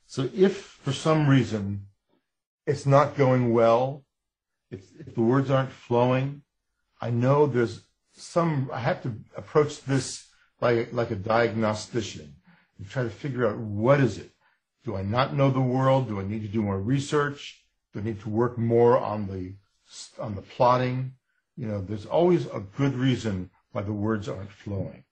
[0.05, 1.85] So if for some reason
[2.69, 4.05] it's not going well,
[4.69, 6.43] if, the words aren't flowing,
[7.01, 7.81] I know there's
[8.13, 10.27] some, I have to approach this
[10.61, 12.35] like, like a diagnostician
[12.77, 14.31] and try to figure out what is it?
[14.85, 16.07] Do I not know the world?
[16.07, 17.65] Do I need to do more research?
[17.93, 19.55] Do I need to work more on the,
[20.21, 21.13] on the plotting?
[21.57, 25.05] You know, there's always a good reason why the words aren't flowing.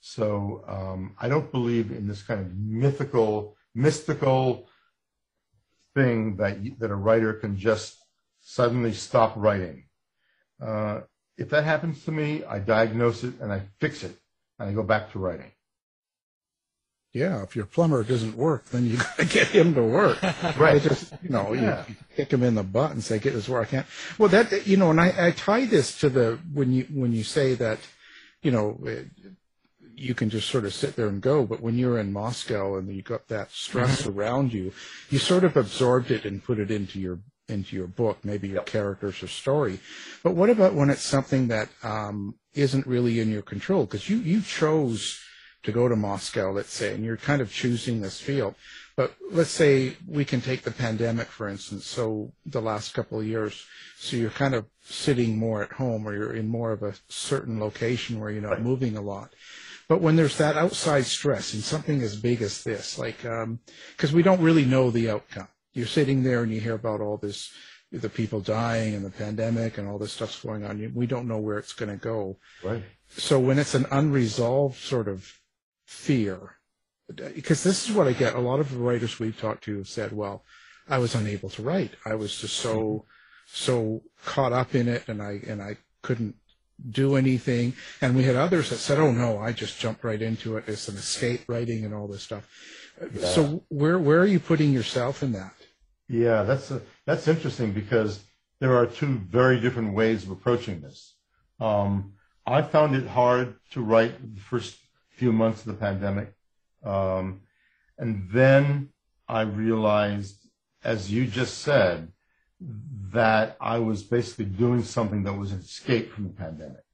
[0.00, 4.68] So um, I don't believe in this kind of mythical, mystical
[5.94, 7.96] thing that that a writer can just
[8.40, 9.84] suddenly stop writing.
[10.62, 11.00] Uh,
[11.36, 14.16] if that happens to me, I diagnose it and I fix it,
[14.58, 15.52] and I go back to writing.
[17.12, 20.22] Yeah, if your plumber doesn't work, then you got to get him to work.
[20.56, 20.80] right.
[20.80, 21.84] just, you know, yeah.
[21.88, 23.86] you, you kick him in the butt and say, "Get this work." I can't.
[24.18, 27.24] Well, that you know, and I, I tie this to the when you when you
[27.24, 27.78] say that,
[28.42, 28.78] you know,
[30.00, 31.44] you can just sort of sit there and go.
[31.44, 34.18] But when you're in Moscow and you got that stress mm-hmm.
[34.18, 34.72] around you,
[35.10, 38.58] you sort of absorbed it and put it into your into your book, maybe your
[38.58, 38.66] yep.
[38.66, 39.80] characters or story.
[40.22, 43.84] But what about when it's something that um, isn't really in your control?
[43.84, 45.20] Because you you chose
[45.62, 48.54] to go to Moscow, let's say, and you're kind of choosing this field.
[48.96, 51.86] But let's say we can take the pandemic, for instance.
[51.86, 53.64] So the last couple of years,
[53.98, 57.60] so you're kind of sitting more at home or you're in more of a certain
[57.60, 58.62] location where you're not right.
[58.62, 59.34] moving a lot.
[59.90, 64.14] But when there's that outside stress and something as big as this, like, because um,
[64.14, 65.48] we don't really know the outcome.
[65.72, 67.52] You're sitting there and you hear about all this,
[67.90, 70.92] the people dying and the pandemic and all this stuff's going on.
[70.94, 72.38] We don't know where it's going to go.
[72.62, 72.84] Right.
[73.08, 75.28] So when it's an unresolved sort of
[75.86, 76.58] fear.
[77.12, 78.36] Because this is what I get.
[78.36, 80.44] A lot of the writers we've talked to have said, well,
[80.88, 81.96] I was unable to write.
[82.06, 83.06] I was just so,
[83.48, 86.36] so caught up in it and I, and I couldn't
[86.90, 87.74] do anything.
[88.00, 90.64] And we had others that said, oh no, I just jumped right into it.
[90.66, 92.48] It's an escape writing and all this stuff.
[93.14, 93.26] Yeah.
[93.26, 95.54] So where, where are you putting yourself in that?
[96.08, 98.24] Yeah, that's, a, that's interesting because
[98.60, 101.14] there are two very different ways of approaching this.
[101.60, 102.14] Um,
[102.46, 104.76] I found it hard to write the first
[105.10, 106.32] few months of the pandemic.
[106.84, 107.42] Um,
[107.98, 108.88] and then
[109.28, 110.48] I realized,
[110.82, 112.12] as you just said,
[112.60, 116.84] that I was basically doing something that was an escape from the pandemic.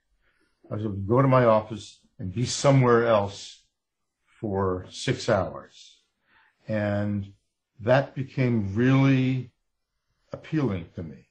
[0.70, 3.62] I was able to go to my office and be somewhere else
[4.40, 5.98] for six hours.
[6.68, 7.32] And
[7.80, 9.52] that became really
[10.32, 11.28] appealing to me.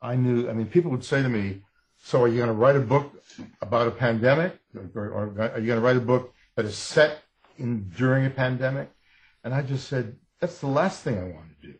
[0.00, 1.62] I knew, I mean, people would say to me,
[2.04, 3.12] so are you going to write a book
[3.60, 4.58] about a pandemic?
[4.94, 7.22] Or, or are you going to write a book that is set
[7.58, 8.90] in during a pandemic?
[9.44, 11.74] And I just said, that's the last thing I want to do.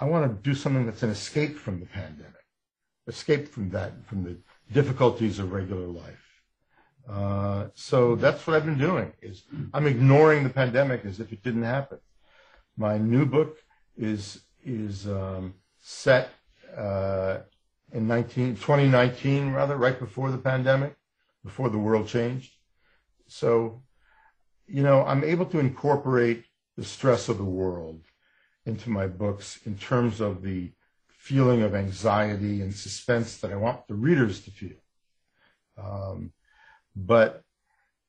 [0.00, 2.44] I want to do something that's an escape from the pandemic,
[3.06, 4.36] escape from that, from the
[4.72, 6.24] difficulties of regular life.
[7.08, 9.12] Uh, so that's what I've been doing.
[9.22, 11.98] Is I'm ignoring the pandemic as if it didn't happen.
[12.76, 13.58] My new book
[13.96, 16.30] is is um, set
[16.76, 17.38] uh,
[17.92, 20.94] in 19, 2019, rather, right before the pandemic,
[21.42, 22.52] before the world changed.
[23.26, 23.82] So,
[24.66, 26.44] you know, I'm able to incorporate
[26.76, 28.02] the stress of the world
[28.68, 30.70] into my books in terms of the
[31.08, 34.78] feeling of anxiety and suspense that I want the readers to feel.
[35.76, 36.32] Um,
[36.94, 37.44] but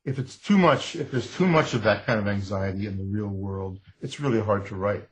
[0.05, 3.03] if it's too much, if there's too much of that kind of anxiety in the
[3.03, 5.07] real world, it's really hard to write.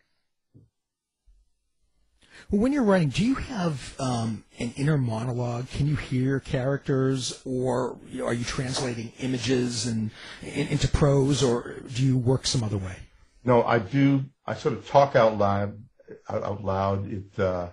[2.50, 5.70] When you're writing, do you have um, an inner monologue?
[5.70, 12.04] Can you hear characters, or are you translating images and in, into prose, or do
[12.04, 12.96] you work some other way?
[13.44, 14.26] No, I do.
[14.48, 15.84] I sort of talk out loud.
[16.30, 17.70] Out loud, it uh,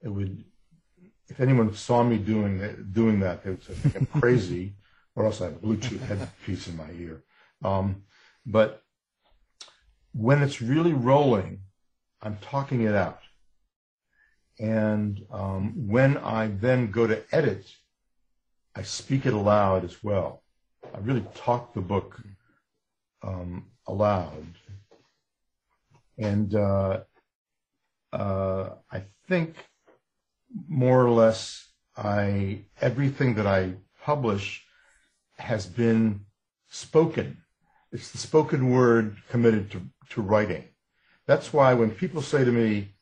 [0.00, 0.44] it would.
[1.28, 4.74] If anyone saw me doing that, doing that, they would say I'm crazy,
[5.16, 7.24] or else I have a Bluetooth headpiece in my ear.
[7.64, 8.04] Um,
[8.44, 8.84] but
[10.12, 11.62] when it's really rolling,
[12.22, 13.20] I'm talking it out.
[14.58, 17.66] And um, when I then go to edit,
[18.74, 20.42] I speak it aloud as well.
[20.94, 22.20] I really talk the book
[23.22, 24.46] um, aloud.
[26.18, 27.00] And uh,
[28.12, 29.56] uh, I think
[30.68, 34.64] more or less I everything that I publish
[35.38, 36.20] has been
[36.68, 37.38] spoken.
[37.92, 40.64] It's the spoken word committed to, to writing.
[41.26, 42.94] That's why when people say to me,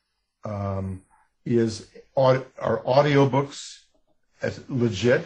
[0.44, 1.03] um,
[1.44, 3.81] is are audiobooks
[4.40, 5.24] as legit,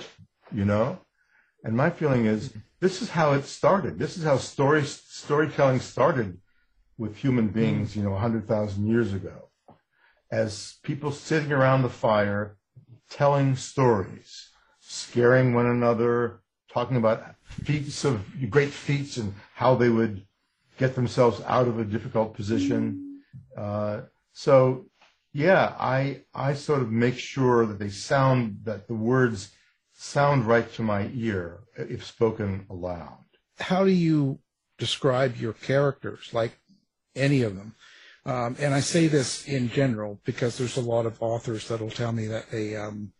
[0.52, 0.98] you know?
[1.64, 3.98] And my feeling is this is how it started.
[3.98, 6.38] This is how story storytelling started
[6.98, 9.48] with human beings, you know, 100,000 years ago.
[10.30, 12.58] As people sitting around the fire
[13.08, 20.26] telling stories, scaring one another, talking about feats of great feats and how they would
[20.76, 23.22] get themselves out of a difficult position.
[23.56, 24.86] Uh, so
[25.32, 29.50] yeah, I I sort of make sure that they sound that the words
[29.94, 33.24] sound right to my ear if spoken aloud.
[33.58, 34.38] How do you
[34.78, 36.58] describe your characters, like
[37.18, 37.74] any of them?
[38.24, 42.12] Um, and I say this in general because there's a lot of authors that'll tell
[42.12, 43.12] me that they um,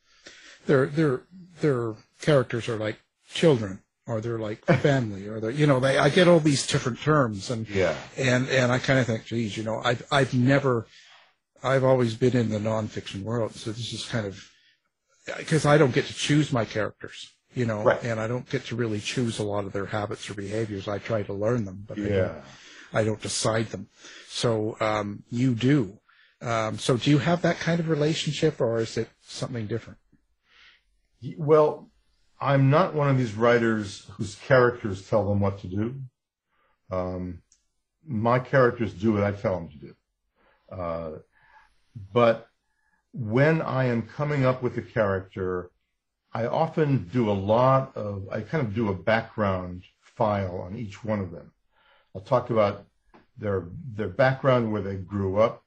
[0.67, 1.23] their their
[1.61, 2.99] their characters are like
[3.33, 7.01] children or they're like family or they're you know they I get all these different
[7.01, 10.87] terms and yeah and and I kind of think geez you know I've I've never
[11.63, 14.49] I've always been in the nonfiction world, so this is kind of
[15.37, 18.03] because I don't get to choose my characters, you know, right.
[18.03, 20.89] and I don't get to really choose a lot of their habits or behaviors.
[20.89, 22.31] I try to learn them, but yeah.
[22.31, 22.43] I,
[22.93, 23.89] I don't decide them.
[24.29, 25.99] So um, you do.
[26.41, 29.99] Um, so do you have that kind of relationship, or is it something different?
[31.37, 31.91] Well,
[32.41, 36.01] I'm not one of these writers whose characters tell them what to do.
[36.91, 37.43] Um,
[38.07, 39.95] my characters do what I tell them to do.
[40.71, 41.11] Uh,
[42.13, 42.49] but
[43.13, 45.71] when I am coming up with a character,
[46.33, 51.05] I often do a lot of, I kind of do a background file on each
[51.05, 51.53] one of them.
[52.15, 52.87] I'll talk about
[53.37, 55.63] their, their background, where they grew up,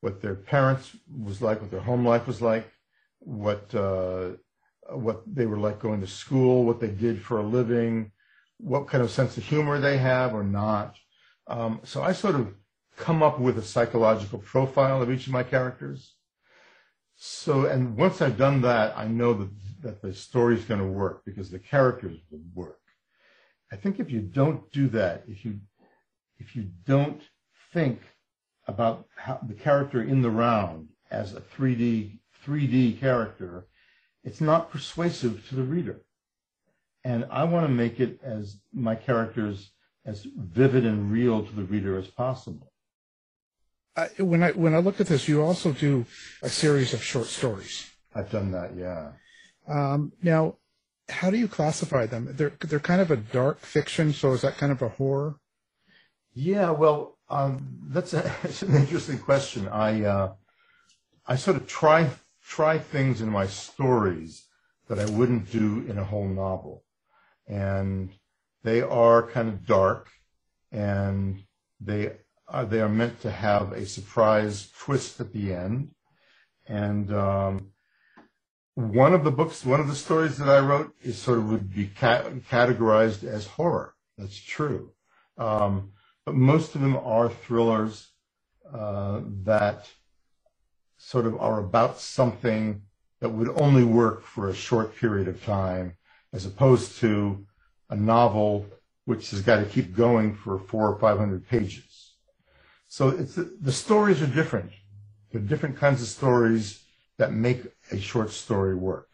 [0.00, 2.70] what their parents was like, what their home life was like,
[3.20, 4.30] what, uh,
[4.90, 8.12] what they were like going to school, what they did for a living,
[8.58, 10.96] what kind of sense of humor they have or not.
[11.46, 12.54] Um, so I sort of
[12.96, 16.14] come up with a psychological profile of each of my characters.
[17.16, 19.50] So, and once I've done that, I know that,
[19.82, 22.80] that the story's going to work because the characters will work.
[23.72, 25.60] I think if you don't do that, if you,
[26.38, 27.22] if you don't
[27.72, 28.00] think
[28.66, 33.66] about how the character in the round as a 3D, 3D character,
[34.22, 36.00] it's not persuasive to the reader.
[37.04, 39.70] And I want to make it as my characters
[40.06, 42.72] as vivid and real to the reader as possible.
[43.96, 46.04] I, when I when I look at this, you also do
[46.42, 47.88] a series of short stories.
[48.14, 49.12] I've done that, yeah.
[49.68, 50.56] Um, now,
[51.08, 52.28] how do you classify them?
[52.32, 55.36] They're they're kind of a dark fiction, so is that kind of a horror?
[56.34, 59.68] Yeah, well, um, that's, a, that's an interesting question.
[59.68, 60.32] I uh,
[61.26, 62.10] I sort of try
[62.46, 64.44] try things in my stories
[64.88, 66.84] that I wouldn't do in a whole novel.
[67.48, 68.10] And
[68.62, 70.10] they are kind of dark
[70.70, 71.42] and
[71.80, 72.12] they
[72.48, 75.92] are, they are meant to have a surprise twist at the end.
[76.66, 77.70] And um,
[78.74, 81.74] one of the books, one of the stories that I wrote is sort of would
[81.74, 83.94] be ca- categorized as horror.
[84.18, 84.92] That's true.
[85.38, 85.93] Um,
[86.24, 88.08] but most of them are thrillers
[88.72, 89.90] uh, that
[90.96, 92.82] sort of are about something
[93.20, 95.96] that would only work for a short period of time,
[96.32, 97.46] as opposed to
[97.90, 98.66] a novel
[99.04, 102.14] which has got to keep going for four or five hundred pages.
[102.88, 104.70] So the stories are different.
[105.30, 106.84] They're different kinds of stories
[107.18, 109.08] that make a short story work.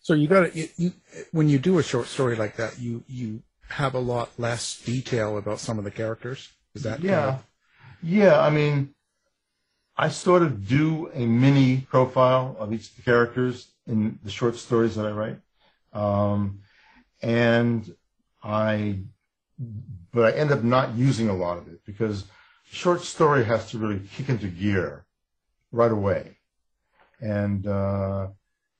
[0.00, 0.92] So you got to
[1.32, 5.36] when you do a short story like that, you you have a lot less detail
[5.38, 6.50] about some of the characters.
[6.74, 7.46] Is that yeah, kind of-
[8.02, 8.40] yeah.
[8.40, 8.94] I mean,
[9.96, 14.56] I sort of do a mini profile of each of the characters in the short
[14.56, 15.38] stories that I write,
[15.92, 16.60] um,
[17.20, 17.94] and
[18.42, 19.00] I,
[20.12, 22.24] but I end up not using a lot of it because
[22.70, 25.04] short story has to really kick into gear
[25.72, 26.36] right away,
[27.20, 28.28] and uh,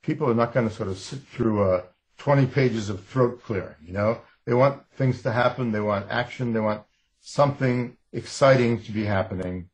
[0.02, 1.82] people are not going to sort of sit through uh,
[2.18, 3.74] 20 pages of throat clearing.
[3.84, 6.82] You know, they want things to happen, they want action, they want
[7.20, 9.68] something exciting to be happening.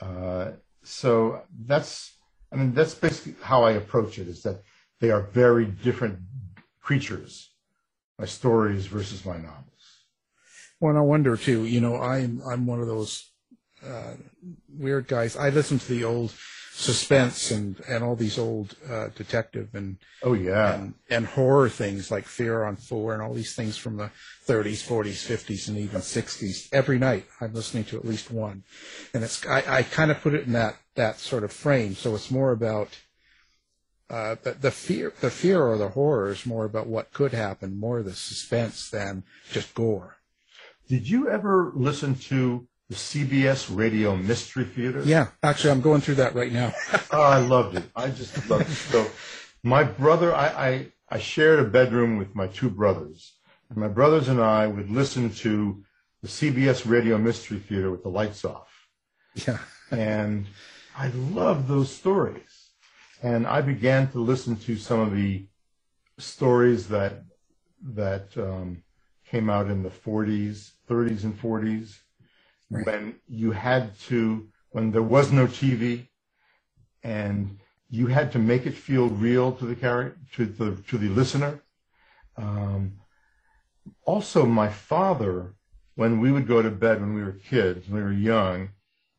[0.00, 0.52] Uh,
[0.84, 2.12] so that's,
[2.52, 4.28] I mean, that's basically how I approach it.
[4.28, 4.62] Is that
[5.00, 6.20] they are very different
[6.80, 7.50] creatures,
[8.16, 9.84] my stories versus my novels.
[10.78, 11.64] Well, I wonder too.
[11.64, 13.32] You know, I'm I'm one of those
[13.84, 14.14] uh,
[14.68, 15.36] weird guys.
[15.36, 16.32] I listen to the old
[16.76, 22.10] suspense and and all these old uh, detective and Oh yeah, and, and horror things
[22.10, 24.10] like Fear on Four and all these things from the
[24.46, 26.68] 30s, 40s, 50s, and even 60s.
[26.72, 28.64] Every night I'm listening to at least one,
[29.12, 31.94] and it's I, I kind of put it in that that sort of frame.
[31.94, 32.88] So it's more about
[34.10, 37.78] uh, the, the fear, the fear or the horror is more about what could happen,
[37.78, 40.16] more the suspense than just gore.
[40.88, 45.02] Did you ever listen to the CBS Radio Mystery Theater?
[45.04, 46.72] Yeah, actually, I'm going through that right now.
[47.12, 47.84] Oh, I loved it.
[47.94, 48.74] I just loved it.
[48.74, 49.06] So,
[49.62, 53.34] my brother, I, I, I shared a bedroom with my two brothers.
[53.68, 55.84] And my brothers and I would listen to
[56.22, 58.88] the CBS Radio Mystery Theater with the lights off.
[59.46, 59.58] yeah,
[59.92, 60.46] And
[60.96, 62.70] I loved those stories.
[63.22, 65.46] And I began to listen to some of the
[66.18, 67.22] stories that,
[67.94, 68.82] that um,
[69.30, 71.98] came out in the 40s, 30s, and 40s
[72.70, 72.86] Right.
[72.86, 76.08] when you had to, when there was no TV
[77.02, 77.58] and
[77.90, 81.62] you had to make it feel real to the character, to the, to the listener.
[82.36, 82.94] Um,
[84.04, 85.54] also, my father,
[85.94, 88.70] when we would go to bed when we were kids, when we were young,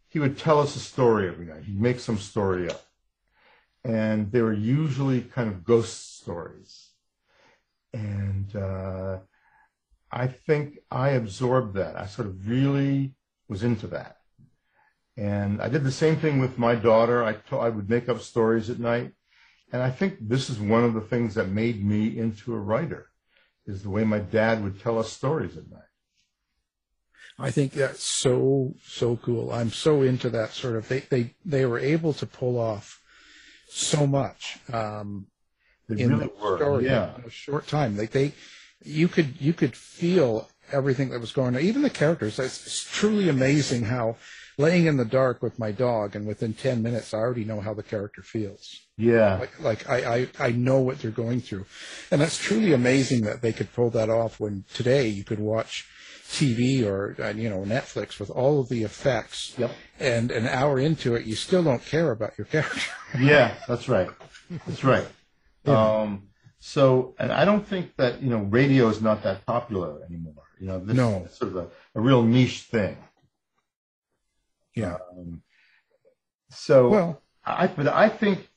[0.09, 1.63] he would tell us a story every night.
[1.63, 2.85] He'd make some story up.
[3.83, 6.89] And they were usually kind of ghost stories.
[7.93, 9.19] And uh,
[10.11, 11.95] I think I absorbed that.
[11.95, 13.13] I sort of really
[13.47, 14.17] was into that.
[15.17, 17.23] And I did the same thing with my daughter.
[17.23, 19.13] I, I would make up stories at night.
[19.71, 23.09] And I think this is one of the things that made me into a writer,
[23.65, 25.81] is the way my dad would tell us stories at night.
[27.37, 29.51] I think that's so so cool.
[29.51, 30.87] I'm so into that sort of.
[30.87, 33.01] They they they were able to pull off
[33.67, 34.59] so much.
[34.71, 35.27] Um,
[35.89, 36.57] They in really the were.
[36.57, 37.15] story Yeah.
[37.17, 37.97] in a short time.
[37.97, 38.33] Like they,
[38.83, 41.61] you could you could feel everything that was going on.
[41.61, 42.39] Even the characters.
[42.39, 44.15] It's, it's truly amazing how
[44.57, 47.73] laying in the dark with my dog, and within ten minutes, I already know how
[47.73, 48.81] the character feels.
[48.97, 49.37] Yeah.
[49.39, 51.65] Like like I I, I know what they're going through,
[52.11, 54.39] and that's truly amazing that they could pull that off.
[54.39, 55.87] When today you could watch.
[56.27, 59.69] TV or uh, you know Netflix with all of the effects, Yep.
[59.99, 62.81] and an hour into it, you still don't care about your character.
[63.19, 64.09] Yeah, that's right.
[64.65, 65.05] That's right.
[65.67, 70.33] Um, so, and I don't think that, you know, radio is not that popular anymore.
[70.59, 71.25] You know, this No.
[71.25, 72.97] is sort of a, a real niche thing.
[74.75, 74.97] Yeah.
[75.11, 75.41] Um,
[76.49, 78.49] so, Well, I, but I think,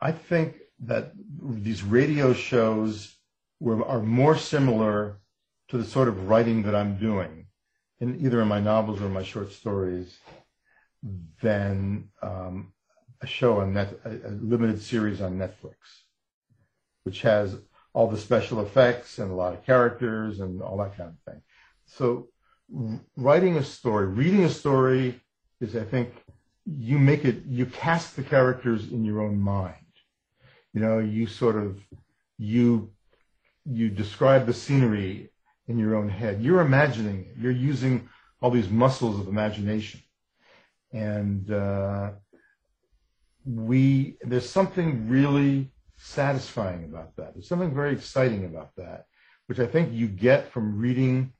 [0.00, 1.12] I think that
[1.42, 3.16] these radio shows
[3.60, 5.18] were, are more similar
[5.68, 7.46] to the sort of writing that I'm doing,
[8.00, 10.18] in either in my novels or my short stories,
[11.42, 12.72] than um,
[13.20, 15.76] a show on net, a, a limited series on Netflix,
[17.04, 17.56] which has
[17.94, 21.40] all the special effects and a lot of characters and all that kind of thing.
[21.86, 22.28] So,
[23.16, 25.20] writing a story, reading a story
[25.60, 26.10] is, I think,
[26.66, 29.76] you make it, you cast the characters in your own mind.
[30.72, 31.80] You know, you sort of,
[32.36, 32.90] you,
[33.64, 35.30] you describe the scenery
[35.68, 36.42] in your own head.
[36.42, 37.36] You're imagining it.
[37.38, 38.08] You're using
[38.40, 40.00] all these muscles of imagination.
[40.92, 42.12] And, uh,
[43.46, 45.73] we, there's something really
[46.04, 47.34] satisfying about that.
[47.34, 49.06] There's something very exciting about that,
[49.46, 51.32] which I think you get from reading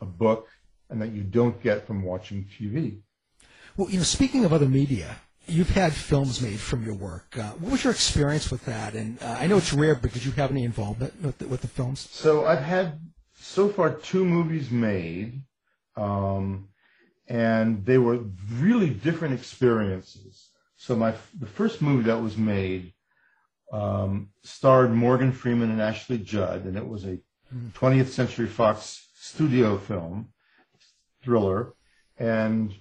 [0.00, 0.48] a book
[0.88, 3.00] and that you don't get from watching TV.
[3.76, 7.36] Well, you know, speaking of other media, you've had films made from your work.
[7.36, 8.94] Uh, what was your experience with that?
[8.94, 11.62] And uh, I know it's rare, but did you have any involvement with the, with
[11.62, 12.08] the films?
[12.12, 13.00] So I've had
[13.36, 15.42] so far two movies made,
[15.96, 16.68] um,
[17.26, 18.20] and they were
[18.52, 20.50] really different experiences.
[20.76, 22.92] So my the first movie that was made
[23.74, 27.18] um, starred Morgan Freeman and Ashley Judd, and it was a
[27.72, 30.28] 20th Century Fox studio film
[31.24, 31.74] thriller,
[32.16, 32.72] and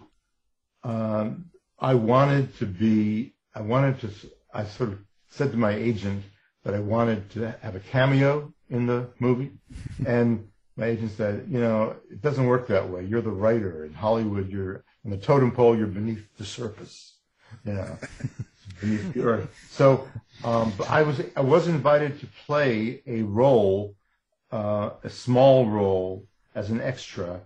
[0.83, 1.45] um,
[1.79, 4.09] I wanted to be, I wanted to,
[4.53, 6.23] I sort of said to my agent
[6.63, 9.51] that I wanted to have a cameo in the movie,
[10.05, 13.03] and my agent said, you know, it doesn't work that way.
[13.03, 14.49] You're the writer in Hollywood.
[14.49, 15.75] You're on the totem pole.
[15.75, 17.17] You're beneath the surface,
[17.65, 17.97] you know,
[18.84, 19.47] beneath the.
[19.69, 20.07] So,
[20.43, 23.95] um, I was I was invited to play a role,
[24.51, 26.25] uh, a small role
[26.55, 27.41] as an extra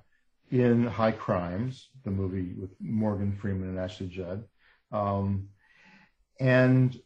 [0.51, 4.43] in High Crimes, the movie with Morgan Freeman and Ashley Judd,
[4.91, 5.49] um,
[6.39, 6.99] and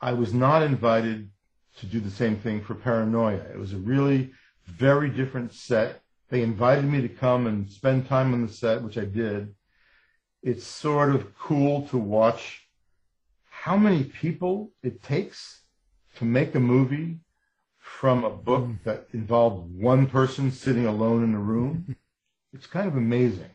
[0.00, 1.30] I was not invited
[1.78, 3.42] to do the same thing for Paranoia.
[3.52, 4.32] It was a really
[4.66, 6.00] very different set.
[6.30, 9.54] They invited me to come and spend time on the set, which I did.
[10.42, 12.63] It's sort of cool to watch
[13.64, 15.62] how many people it takes
[16.16, 17.18] to make a movie
[17.78, 21.96] from a book that involved one person sitting alone in a room.
[22.52, 23.54] It's kind of amazing.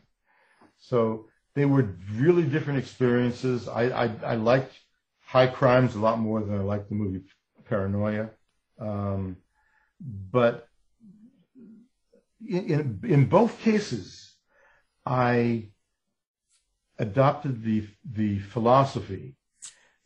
[0.78, 3.68] So they were really different experiences.
[3.68, 4.74] I, I, I liked
[5.20, 7.22] High Crimes a lot more than I liked the movie
[7.66, 8.30] Paranoia.
[8.80, 9.36] Um,
[10.32, 10.68] but
[12.46, 14.34] in, in both cases,
[15.06, 15.68] I
[16.98, 19.36] adopted the, the philosophy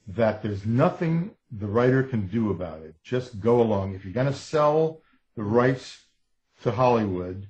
[0.07, 2.95] that there's nothing the writer can do about it.
[3.03, 3.95] Just go along.
[3.95, 5.01] If you're going to sell
[5.37, 6.05] the rights
[6.63, 7.49] to Hollywood,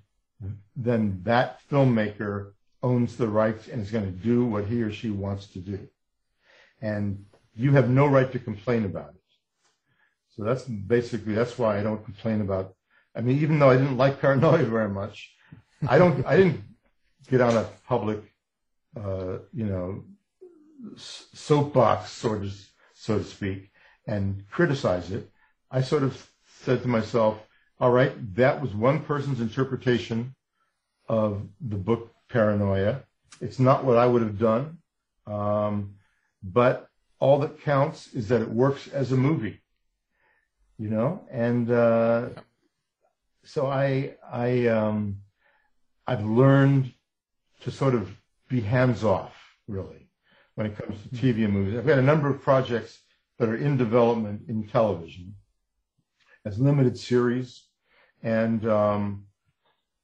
[0.77, 2.53] then that filmmaker
[2.83, 5.89] owns the rights and is going to do what he or she wants to do.
[6.81, 7.25] And
[7.55, 9.23] you have no right to complain about it.
[10.37, 12.75] So that's basically, that's why I don't complain about
[13.15, 15.33] I mean, even though I didn't like Paranoia very much,
[15.89, 16.63] I don't, I didn't
[17.31, 18.21] get on a public,
[18.97, 20.05] uh, you know,
[20.97, 22.55] soapbox, sort of,
[22.95, 23.71] so to speak,
[24.07, 25.31] and criticize it.
[25.71, 26.31] I sort of
[26.63, 27.39] said to myself,
[27.81, 30.35] all right, that was one person's interpretation
[31.09, 33.03] of the book Paranoia.
[33.41, 34.79] It's not what I would have done,
[35.27, 35.95] um,
[36.43, 39.61] but all that counts is that it works as a movie,
[40.79, 41.71] you know, and.
[41.71, 42.29] Uh,
[43.45, 45.21] so I I um,
[46.07, 46.93] I've learned
[47.61, 48.11] to sort of
[48.49, 49.35] be hands off
[49.69, 50.04] really
[50.55, 51.77] when it comes to TV and movies.
[51.77, 53.01] I've got a number of projects
[53.39, 55.35] that are in development in television
[56.45, 57.65] as limited series,
[58.23, 59.25] and um,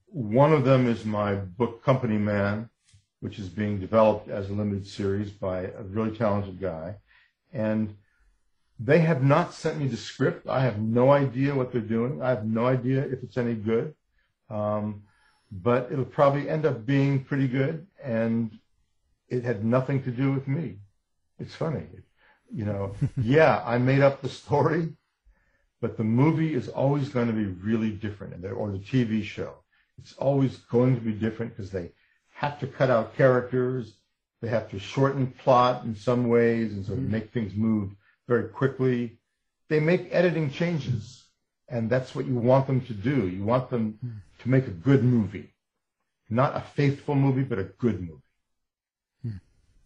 [0.06, 2.68] one of them is my book Company Man,
[3.20, 6.96] which is being developed as a limited series by a really talented guy,
[7.52, 7.94] and
[8.82, 10.48] they have not sent me the script.
[10.48, 12.22] I have no idea what they're doing.
[12.22, 13.94] I have no idea if it's any good.
[14.48, 15.02] Um,
[15.52, 17.86] but it'll probably end up being pretty good.
[18.02, 18.58] And
[19.30, 20.76] it had nothing to do with me.
[21.38, 21.86] It's funny.
[22.52, 24.92] You know, yeah, I made up the story,
[25.80, 29.54] but the movie is always going to be really different, or the TV show.
[29.98, 31.92] It's always going to be different because they
[32.30, 33.94] have to cut out characters.
[34.42, 37.12] They have to shorten plot in some ways and sort of mm-hmm.
[37.12, 37.90] make things move
[38.26, 39.18] very quickly.
[39.68, 41.24] They make editing changes,
[41.68, 43.28] and that's what you want them to do.
[43.28, 44.10] You want them hmm.
[44.42, 45.54] to make a good movie,
[46.28, 48.22] not a faithful movie, but a good movie.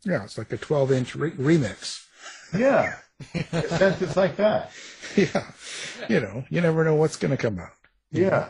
[0.05, 2.05] Yeah, it's like a 12 inch re- remix.
[2.57, 2.97] Yeah,
[3.33, 4.71] in a sense, it's like that.
[5.17, 5.53] Yeah,
[6.09, 7.77] you know, you never know what's going to come out.
[8.11, 8.49] Yeah.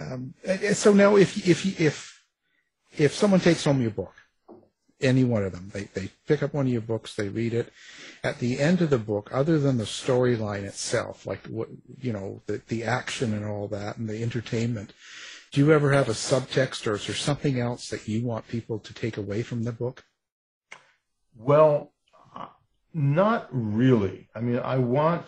[0.00, 2.24] Um, and so now, if if if
[2.96, 4.14] if someone takes home your book,
[5.00, 7.72] any one of them, they they pick up one of your books, they read it,
[8.24, 11.68] at the end of the book, other than the storyline itself, like what
[12.00, 14.92] you know, the the action and all that, and the entertainment,
[15.52, 18.78] do you ever have a subtext, or is there something else that you want people
[18.80, 20.04] to take away from the book?
[21.36, 21.92] Well,
[22.92, 24.28] not really.
[24.34, 25.26] I mean, I want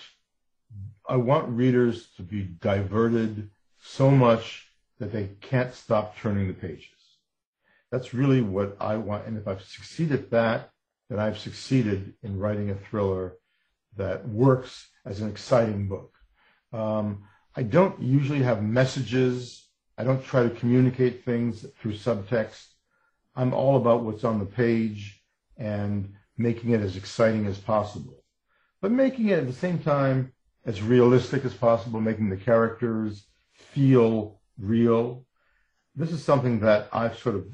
[1.08, 3.50] I want readers to be diverted
[3.80, 6.88] so much that they can't stop turning the pages.
[7.90, 9.26] That's really what I want.
[9.26, 10.70] And if I've succeeded that,
[11.08, 13.34] then I've succeeded in writing a thriller
[13.96, 16.12] that works as an exciting book.
[16.72, 19.68] Um, I don't usually have messages.
[19.96, 22.66] I don't try to communicate things through subtext.
[23.36, 25.15] I'm all about what's on the page
[25.56, 28.22] and making it as exciting as possible,
[28.80, 30.32] but making it at the same time
[30.64, 35.24] as realistic as possible, making the characters feel real.
[35.94, 37.46] This is something that I've sort of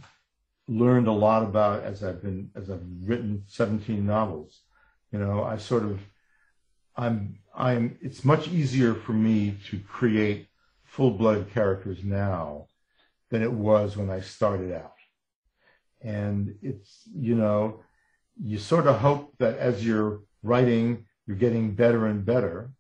[0.66, 4.60] learned a lot about as I've been as I've written 17 novels.
[5.12, 6.00] You know, I sort of
[6.96, 10.48] I'm I'm it's much easier for me to create
[10.84, 12.66] full-blooded characters now
[13.30, 14.92] than it was when I started out.
[16.02, 17.80] And it's, you know,
[18.44, 22.72] you sort of hope that as you're writing, you're getting better and better.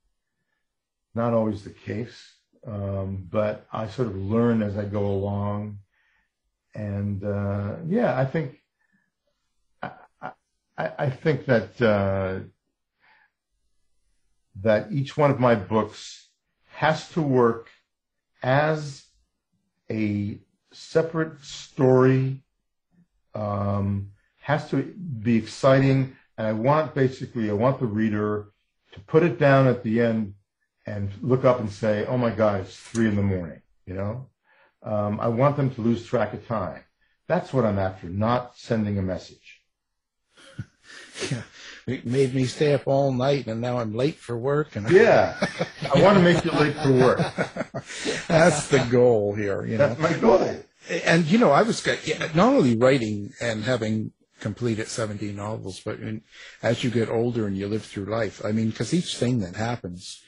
[1.14, 2.34] Not always the case,
[2.66, 5.78] um, but I sort of learn as I go along.
[6.74, 8.58] And uh, yeah, I think
[9.82, 9.90] I,
[10.76, 12.40] I, I think that uh,
[14.62, 16.28] that each one of my books
[16.66, 17.68] has to work
[18.42, 19.04] as
[19.90, 20.38] a
[20.72, 22.42] separate story,
[23.34, 24.12] um,
[24.42, 28.48] has to be exciting, and I want basically, I want the reader
[28.92, 30.34] to put it down at the end
[30.86, 34.26] and look up and say, "Oh my God, it's three in the morning." You know,
[34.82, 36.82] um, I want them to lose track of time.
[37.28, 39.62] That's what I'm after, not sending a message.
[41.30, 41.42] yeah.
[41.86, 44.76] It made me stay up all night, and now I'm late for work.
[44.76, 45.36] And yeah,
[45.92, 47.18] I want to make you late for work.
[48.28, 49.64] That's the goal here.
[49.64, 50.62] You know, that's my goal.
[51.04, 51.84] And you know, I was
[52.34, 54.12] not only writing and having
[54.42, 56.22] completed 17 novels, but in,
[56.62, 59.56] as you get older and you live through life, I mean, because each thing that
[59.56, 60.20] happens,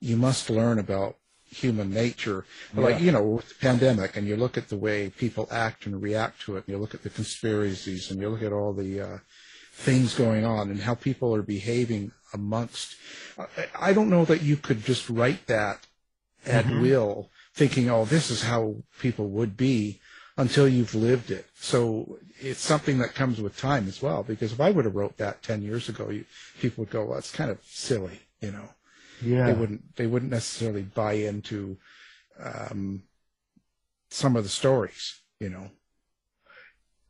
[0.00, 2.44] you must learn about human nature.
[2.74, 2.80] Yeah.
[2.80, 6.02] Like, you know, with the pandemic, and you look at the way people act and
[6.02, 9.00] react to it, and you look at the conspiracies, and you look at all the
[9.00, 9.18] uh,
[9.72, 12.96] things going on and how people are behaving amongst.
[13.78, 15.86] I don't know that you could just write that
[16.44, 16.82] at mm-hmm.
[16.82, 20.00] will, thinking, oh, this is how people would be
[20.38, 21.46] until you've lived it.
[21.56, 25.18] So it's something that comes with time as well, because if I would have wrote
[25.18, 26.24] that 10 years ago, you,
[26.60, 28.68] people would go, well, it's kind of silly, you know.
[29.20, 29.46] Yeah.
[29.46, 31.76] They wouldn't, they wouldn't necessarily buy into,
[32.40, 33.02] um,
[34.10, 35.70] some of the stories, you know.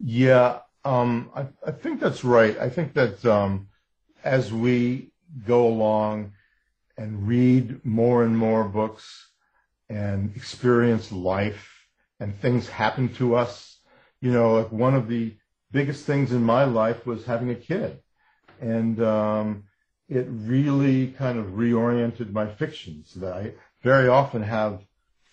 [0.00, 0.60] Yeah.
[0.86, 2.58] Um, I, I, think that's right.
[2.58, 3.68] I think that um,
[4.24, 5.10] as we
[5.46, 6.32] go along
[6.96, 9.28] and read more and more books
[9.90, 11.77] and experience life
[12.20, 13.78] and things happen to us,
[14.20, 15.36] you know, like one of the
[15.70, 17.98] biggest things in my life was having a kid.
[18.60, 19.64] And um,
[20.08, 23.52] it really kind of reoriented my fictions that I
[23.82, 24.82] very often have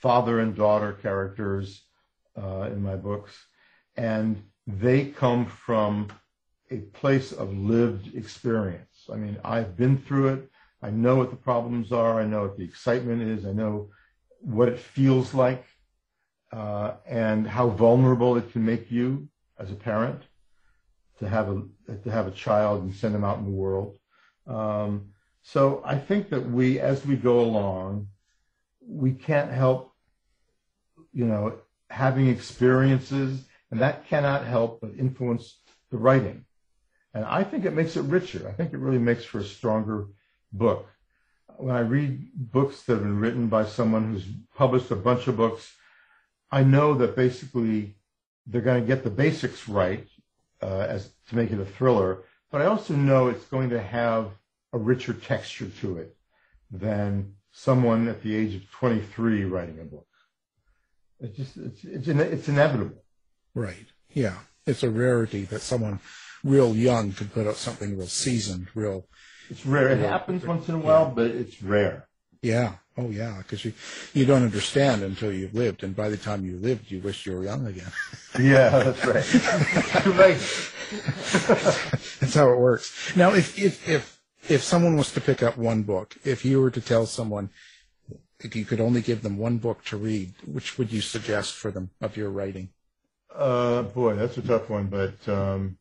[0.02, 1.82] father and daughter characters
[2.38, 3.34] uh, in my books.
[3.98, 6.10] And they come from
[6.70, 9.08] a place of lived experience.
[9.12, 10.50] I mean, I've been through it.
[10.82, 12.20] I know what the problems are.
[12.20, 13.46] I know what the excitement is.
[13.46, 13.90] I know
[14.42, 15.66] what it feels like
[16.52, 19.28] uh, and how vulnerable it can make you
[19.58, 20.22] as a parent
[21.20, 21.64] to have a
[22.04, 23.98] to have a child and send them out in the world.
[24.48, 28.08] Um, so I think that we, as we go along,
[28.82, 29.94] we can't help,
[31.14, 31.54] you know,
[31.90, 35.60] having experiences and that cannot help but influence
[35.92, 36.46] the writing.
[37.14, 38.48] And I think it makes it richer.
[38.48, 40.08] I think it really makes for a stronger
[40.52, 40.88] book.
[41.58, 44.26] When I read books that have been written by someone who's
[44.56, 45.74] published a bunch of books,
[46.56, 47.96] I know that basically
[48.48, 50.08] they're going to get the basics right
[50.64, 54.32] uh, as to make it a thriller, but I also know it's going to have
[54.72, 56.16] a richer texture to it
[56.72, 60.08] than someone at the age of 23 writing a book.
[61.20, 63.04] It's just it's it's, it's inevitable.
[63.54, 63.88] Right.
[64.14, 64.38] Yeah.
[64.66, 66.00] It's a rarity that someone
[66.42, 69.08] real young could put out something real seasoned, real.
[69.50, 69.90] It's rare.
[69.90, 71.14] It happens once in a while, yeah.
[71.16, 72.08] but it's rare.
[72.46, 72.74] Yeah.
[72.96, 73.40] Oh, yeah.
[73.40, 73.74] Because you
[74.14, 77.36] you don't understand until you've lived, and by the time you lived, you wish you
[77.36, 77.92] were young again.
[78.40, 79.24] yeah, that's right.
[80.04, 80.38] Too late.
[82.20, 83.16] that's how it works.
[83.16, 86.70] Now, if if if if someone was to pick up one book, if you were
[86.70, 87.50] to tell someone
[88.40, 91.72] if you could only give them one book to read, which would you suggest for
[91.72, 92.70] them of your writing?
[93.34, 94.86] Uh, boy, that's a tough one.
[94.86, 95.78] But um,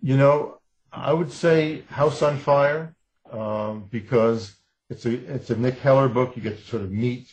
[0.00, 2.94] you know, I would say House on Fire
[3.30, 4.56] um, because
[4.90, 6.36] it's a it's a Nick Heller book.
[6.36, 7.32] You get to sort of meet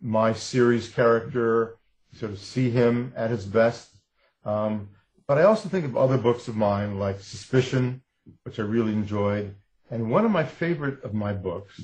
[0.00, 1.78] my series character,
[2.14, 3.96] sort of see him at his best.
[4.44, 4.90] Um,
[5.26, 8.02] but I also think of other books of mine like Suspicion,
[8.44, 9.54] which I really enjoyed,
[9.90, 11.80] and one of my favorite of my books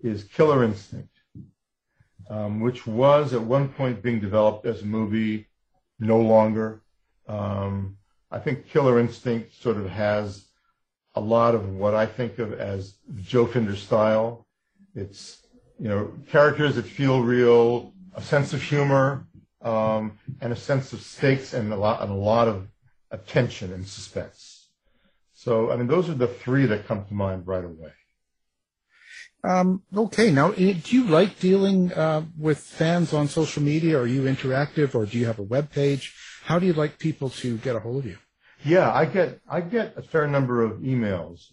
[0.00, 1.14] is Killer Instinct,
[2.30, 5.48] um, which was at one point being developed as a movie
[5.98, 6.82] no longer.
[7.26, 7.96] Um,
[8.30, 10.45] I think Killer Instinct sort of has
[11.16, 14.46] a lot of what I think of as Joe Finder style.
[14.94, 15.42] It's
[15.78, 19.26] you know characters that feel real, a sense of humor,
[19.62, 22.68] um, and a sense of stakes and a lot and a lot of
[23.10, 24.68] attention and suspense.
[25.32, 27.92] So I mean those are the three that come to mind right away.
[29.42, 33.98] Um, okay, now eh, do you like dealing uh, with fans on social media?
[33.98, 36.14] Are you interactive, or do you have a web page?
[36.44, 38.18] How do you like people to get a hold of you?
[38.66, 41.52] Yeah, I get I get a fair number of emails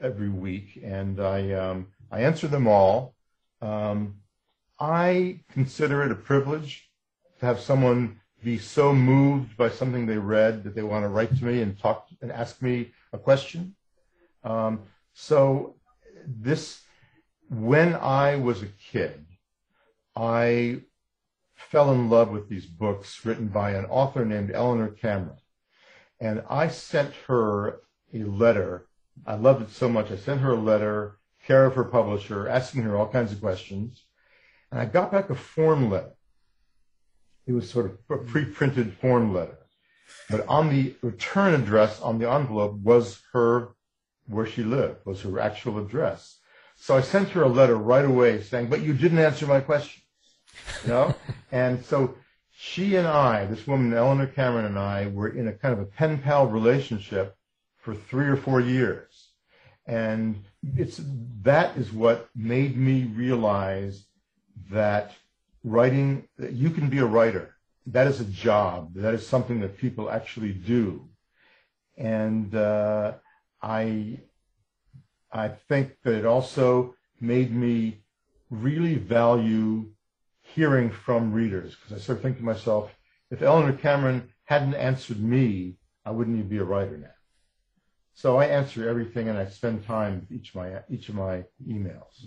[0.00, 3.16] every week, and I um, I answer them all.
[3.60, 4.18] Um,
[4.78, 6.88] I consider it a privilege
[7.40, 11.36] to have someone be so moved by something they read that they want to write
[11.36, 13.74] to me and talk and ask me a question.
[14.44, 14.82] Um,
[15.14, 15.74] so
[16.24, 16.80] this,
[17.50, 19.26] when I was a kid,
[20.14, 20.82] I
[21.56, 25.38] fell in love with these books written by an author named Eleanor Cameron.
[26.20, 27.80] And I sent her
[28.12, 28.86] a letter.
[29.26, 30.10] I loved it so much.
[30.10, 34.04] I sent her a letter, care of her publisher, asking her all kinds of questions.
[34.70, 36.14] And I got back a form letter.
[37.46, 39.58] It was sort of a pre-printed form letter.
[40.30, 43.74] But on the return address on the envelope was her,
[44.26, 46.38] where she lived, was her actual address.
[46.76, 50.02] So I sent her a letter right away saying, but you didn't answer my question.
[50.84, 51.14] You know?
[51.52, 52.16] and so
[52.58, 55.84] she and I, this woman, Eleanor Cameron and I, were in a kind of a
[55.84, 57.36] pen pal relationship
[57.76, 59.28] for three or four years.
[59.86, 60.42] And
[60.74, 61.00] it's,
[61.42, 64.06] that is what made me realize
[64.70, 65.12] that
[65.62, 67.54] writing, that you can be a writer.
[67.88, 68.94] That is a job.
[68.94, 71.08] That is something that people actually do.
[71.98, 73.12] And uh,
[73.60, 74.18] I,
[75.30, 77.98] I think that it also made me
[78.50, 79.90] really value
[80.56, 82.90] hearing from readers because I sort thinking to myself,
[83.30, 85.76] if Eleanor Cameron hadn't answered me,
[86.06, 87.08] I wouldn't even be a writer now.
[88.14, 91.44] So I answer everything and I spend time with each of my each of my
[91.68, 92.24] emails.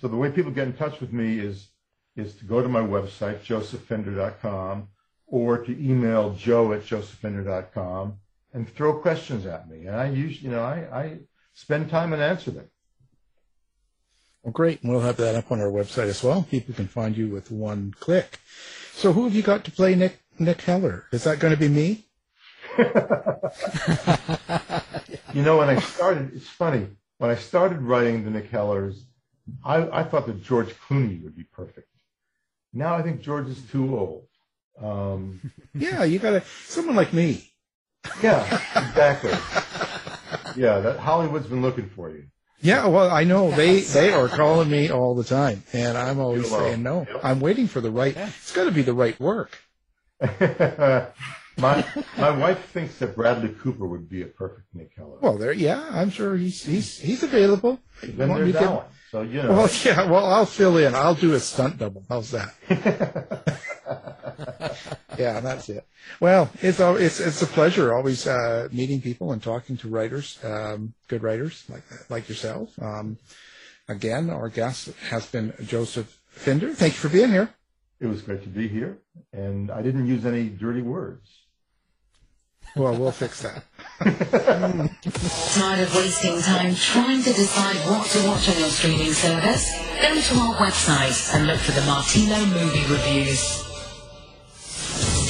[0.00, 1.68] So the way people get in touch with me is
[2.16, 4.88] is to go to my website, josephfinder.com,
[5.26, 8.18] or to email joe at josephfinder.com
[8.52, 9.86] and throw questions at me.
[9.86, 11.18] And I use, you know, I, I
[11.54, 12.68] spend time and answer them.
[14.42, 14.82] Well, great.
[14.82, 16.42] And we'll have that up on our website as well.
[16.50, 18.40] People can find you with one click.
[18.92, 21.06] So who have you got to play Nick, Nick Heller?
[21.12, 22.06] Is that going to be me?
[25.34, 26.88] you know, when I started, it's funny.
[27.18, 29.04] When I started writing the Nick Hellers,
[29.64, 31.88] I, I thought that George Clooney would be perfect.
[32.72, 34.26] Now I think George is too old.
[34.80, 37.52] Um, yeah, you got to someone like me.
[38.22, 38.42] Yeah,
[38.88, 39.30] exactly.
[40.56, 42.24] yeah, that Hollywood's been looking for you.
[42.62, 46.48] Yeah, well, I know they they are calling me all the time, and I'm always
[46.48, 47.06] saying no.
[47.22, 48.16] I'm waiting for the right.
[48.16, 49.58] It's got to be the right work.
[51.58, 51.84] my
[52.16, 55.18] my wife thinks that Bradley Cooper would be a perfect Nick Heller.
[55.20, 57.80] Well, there, yeah, I'm sure he's he's he's available.
[58.02, 58.86] Then there's Alan.
[59.12, 59.50] So you know.
[59.50, 60.10] Well, yeah.
[60.10, 60.94] Well, I'll fill in.
[60.94, 62.02] I'll do a stunt double.
[62.08, 62.54] How's that?
[65.18, 65.86] yeah, that's it.
[66.18, 70.94] Well, it's it's it's a pleasure always uh, meeting people and talking to writers, um,
[71.08, 72.70] good writers like like yourself.
[72.80, 73.18] Um,
[73.86, 76.72] again, our guest has been Joseph Finder.
[76.72, 77.50] Thank you for being here.
[78.00, 78.96] It was great to be here,
[79.34, 81.41] and I didn't use any dirty words.
[82.74, 83.64] Well, we'll fix that.
[84.00, 89.70] Tired of wasting time trying to decide what to watch on your streaming service?
[90.00, 93.60] Go to our website and look for the Martino movie reviews.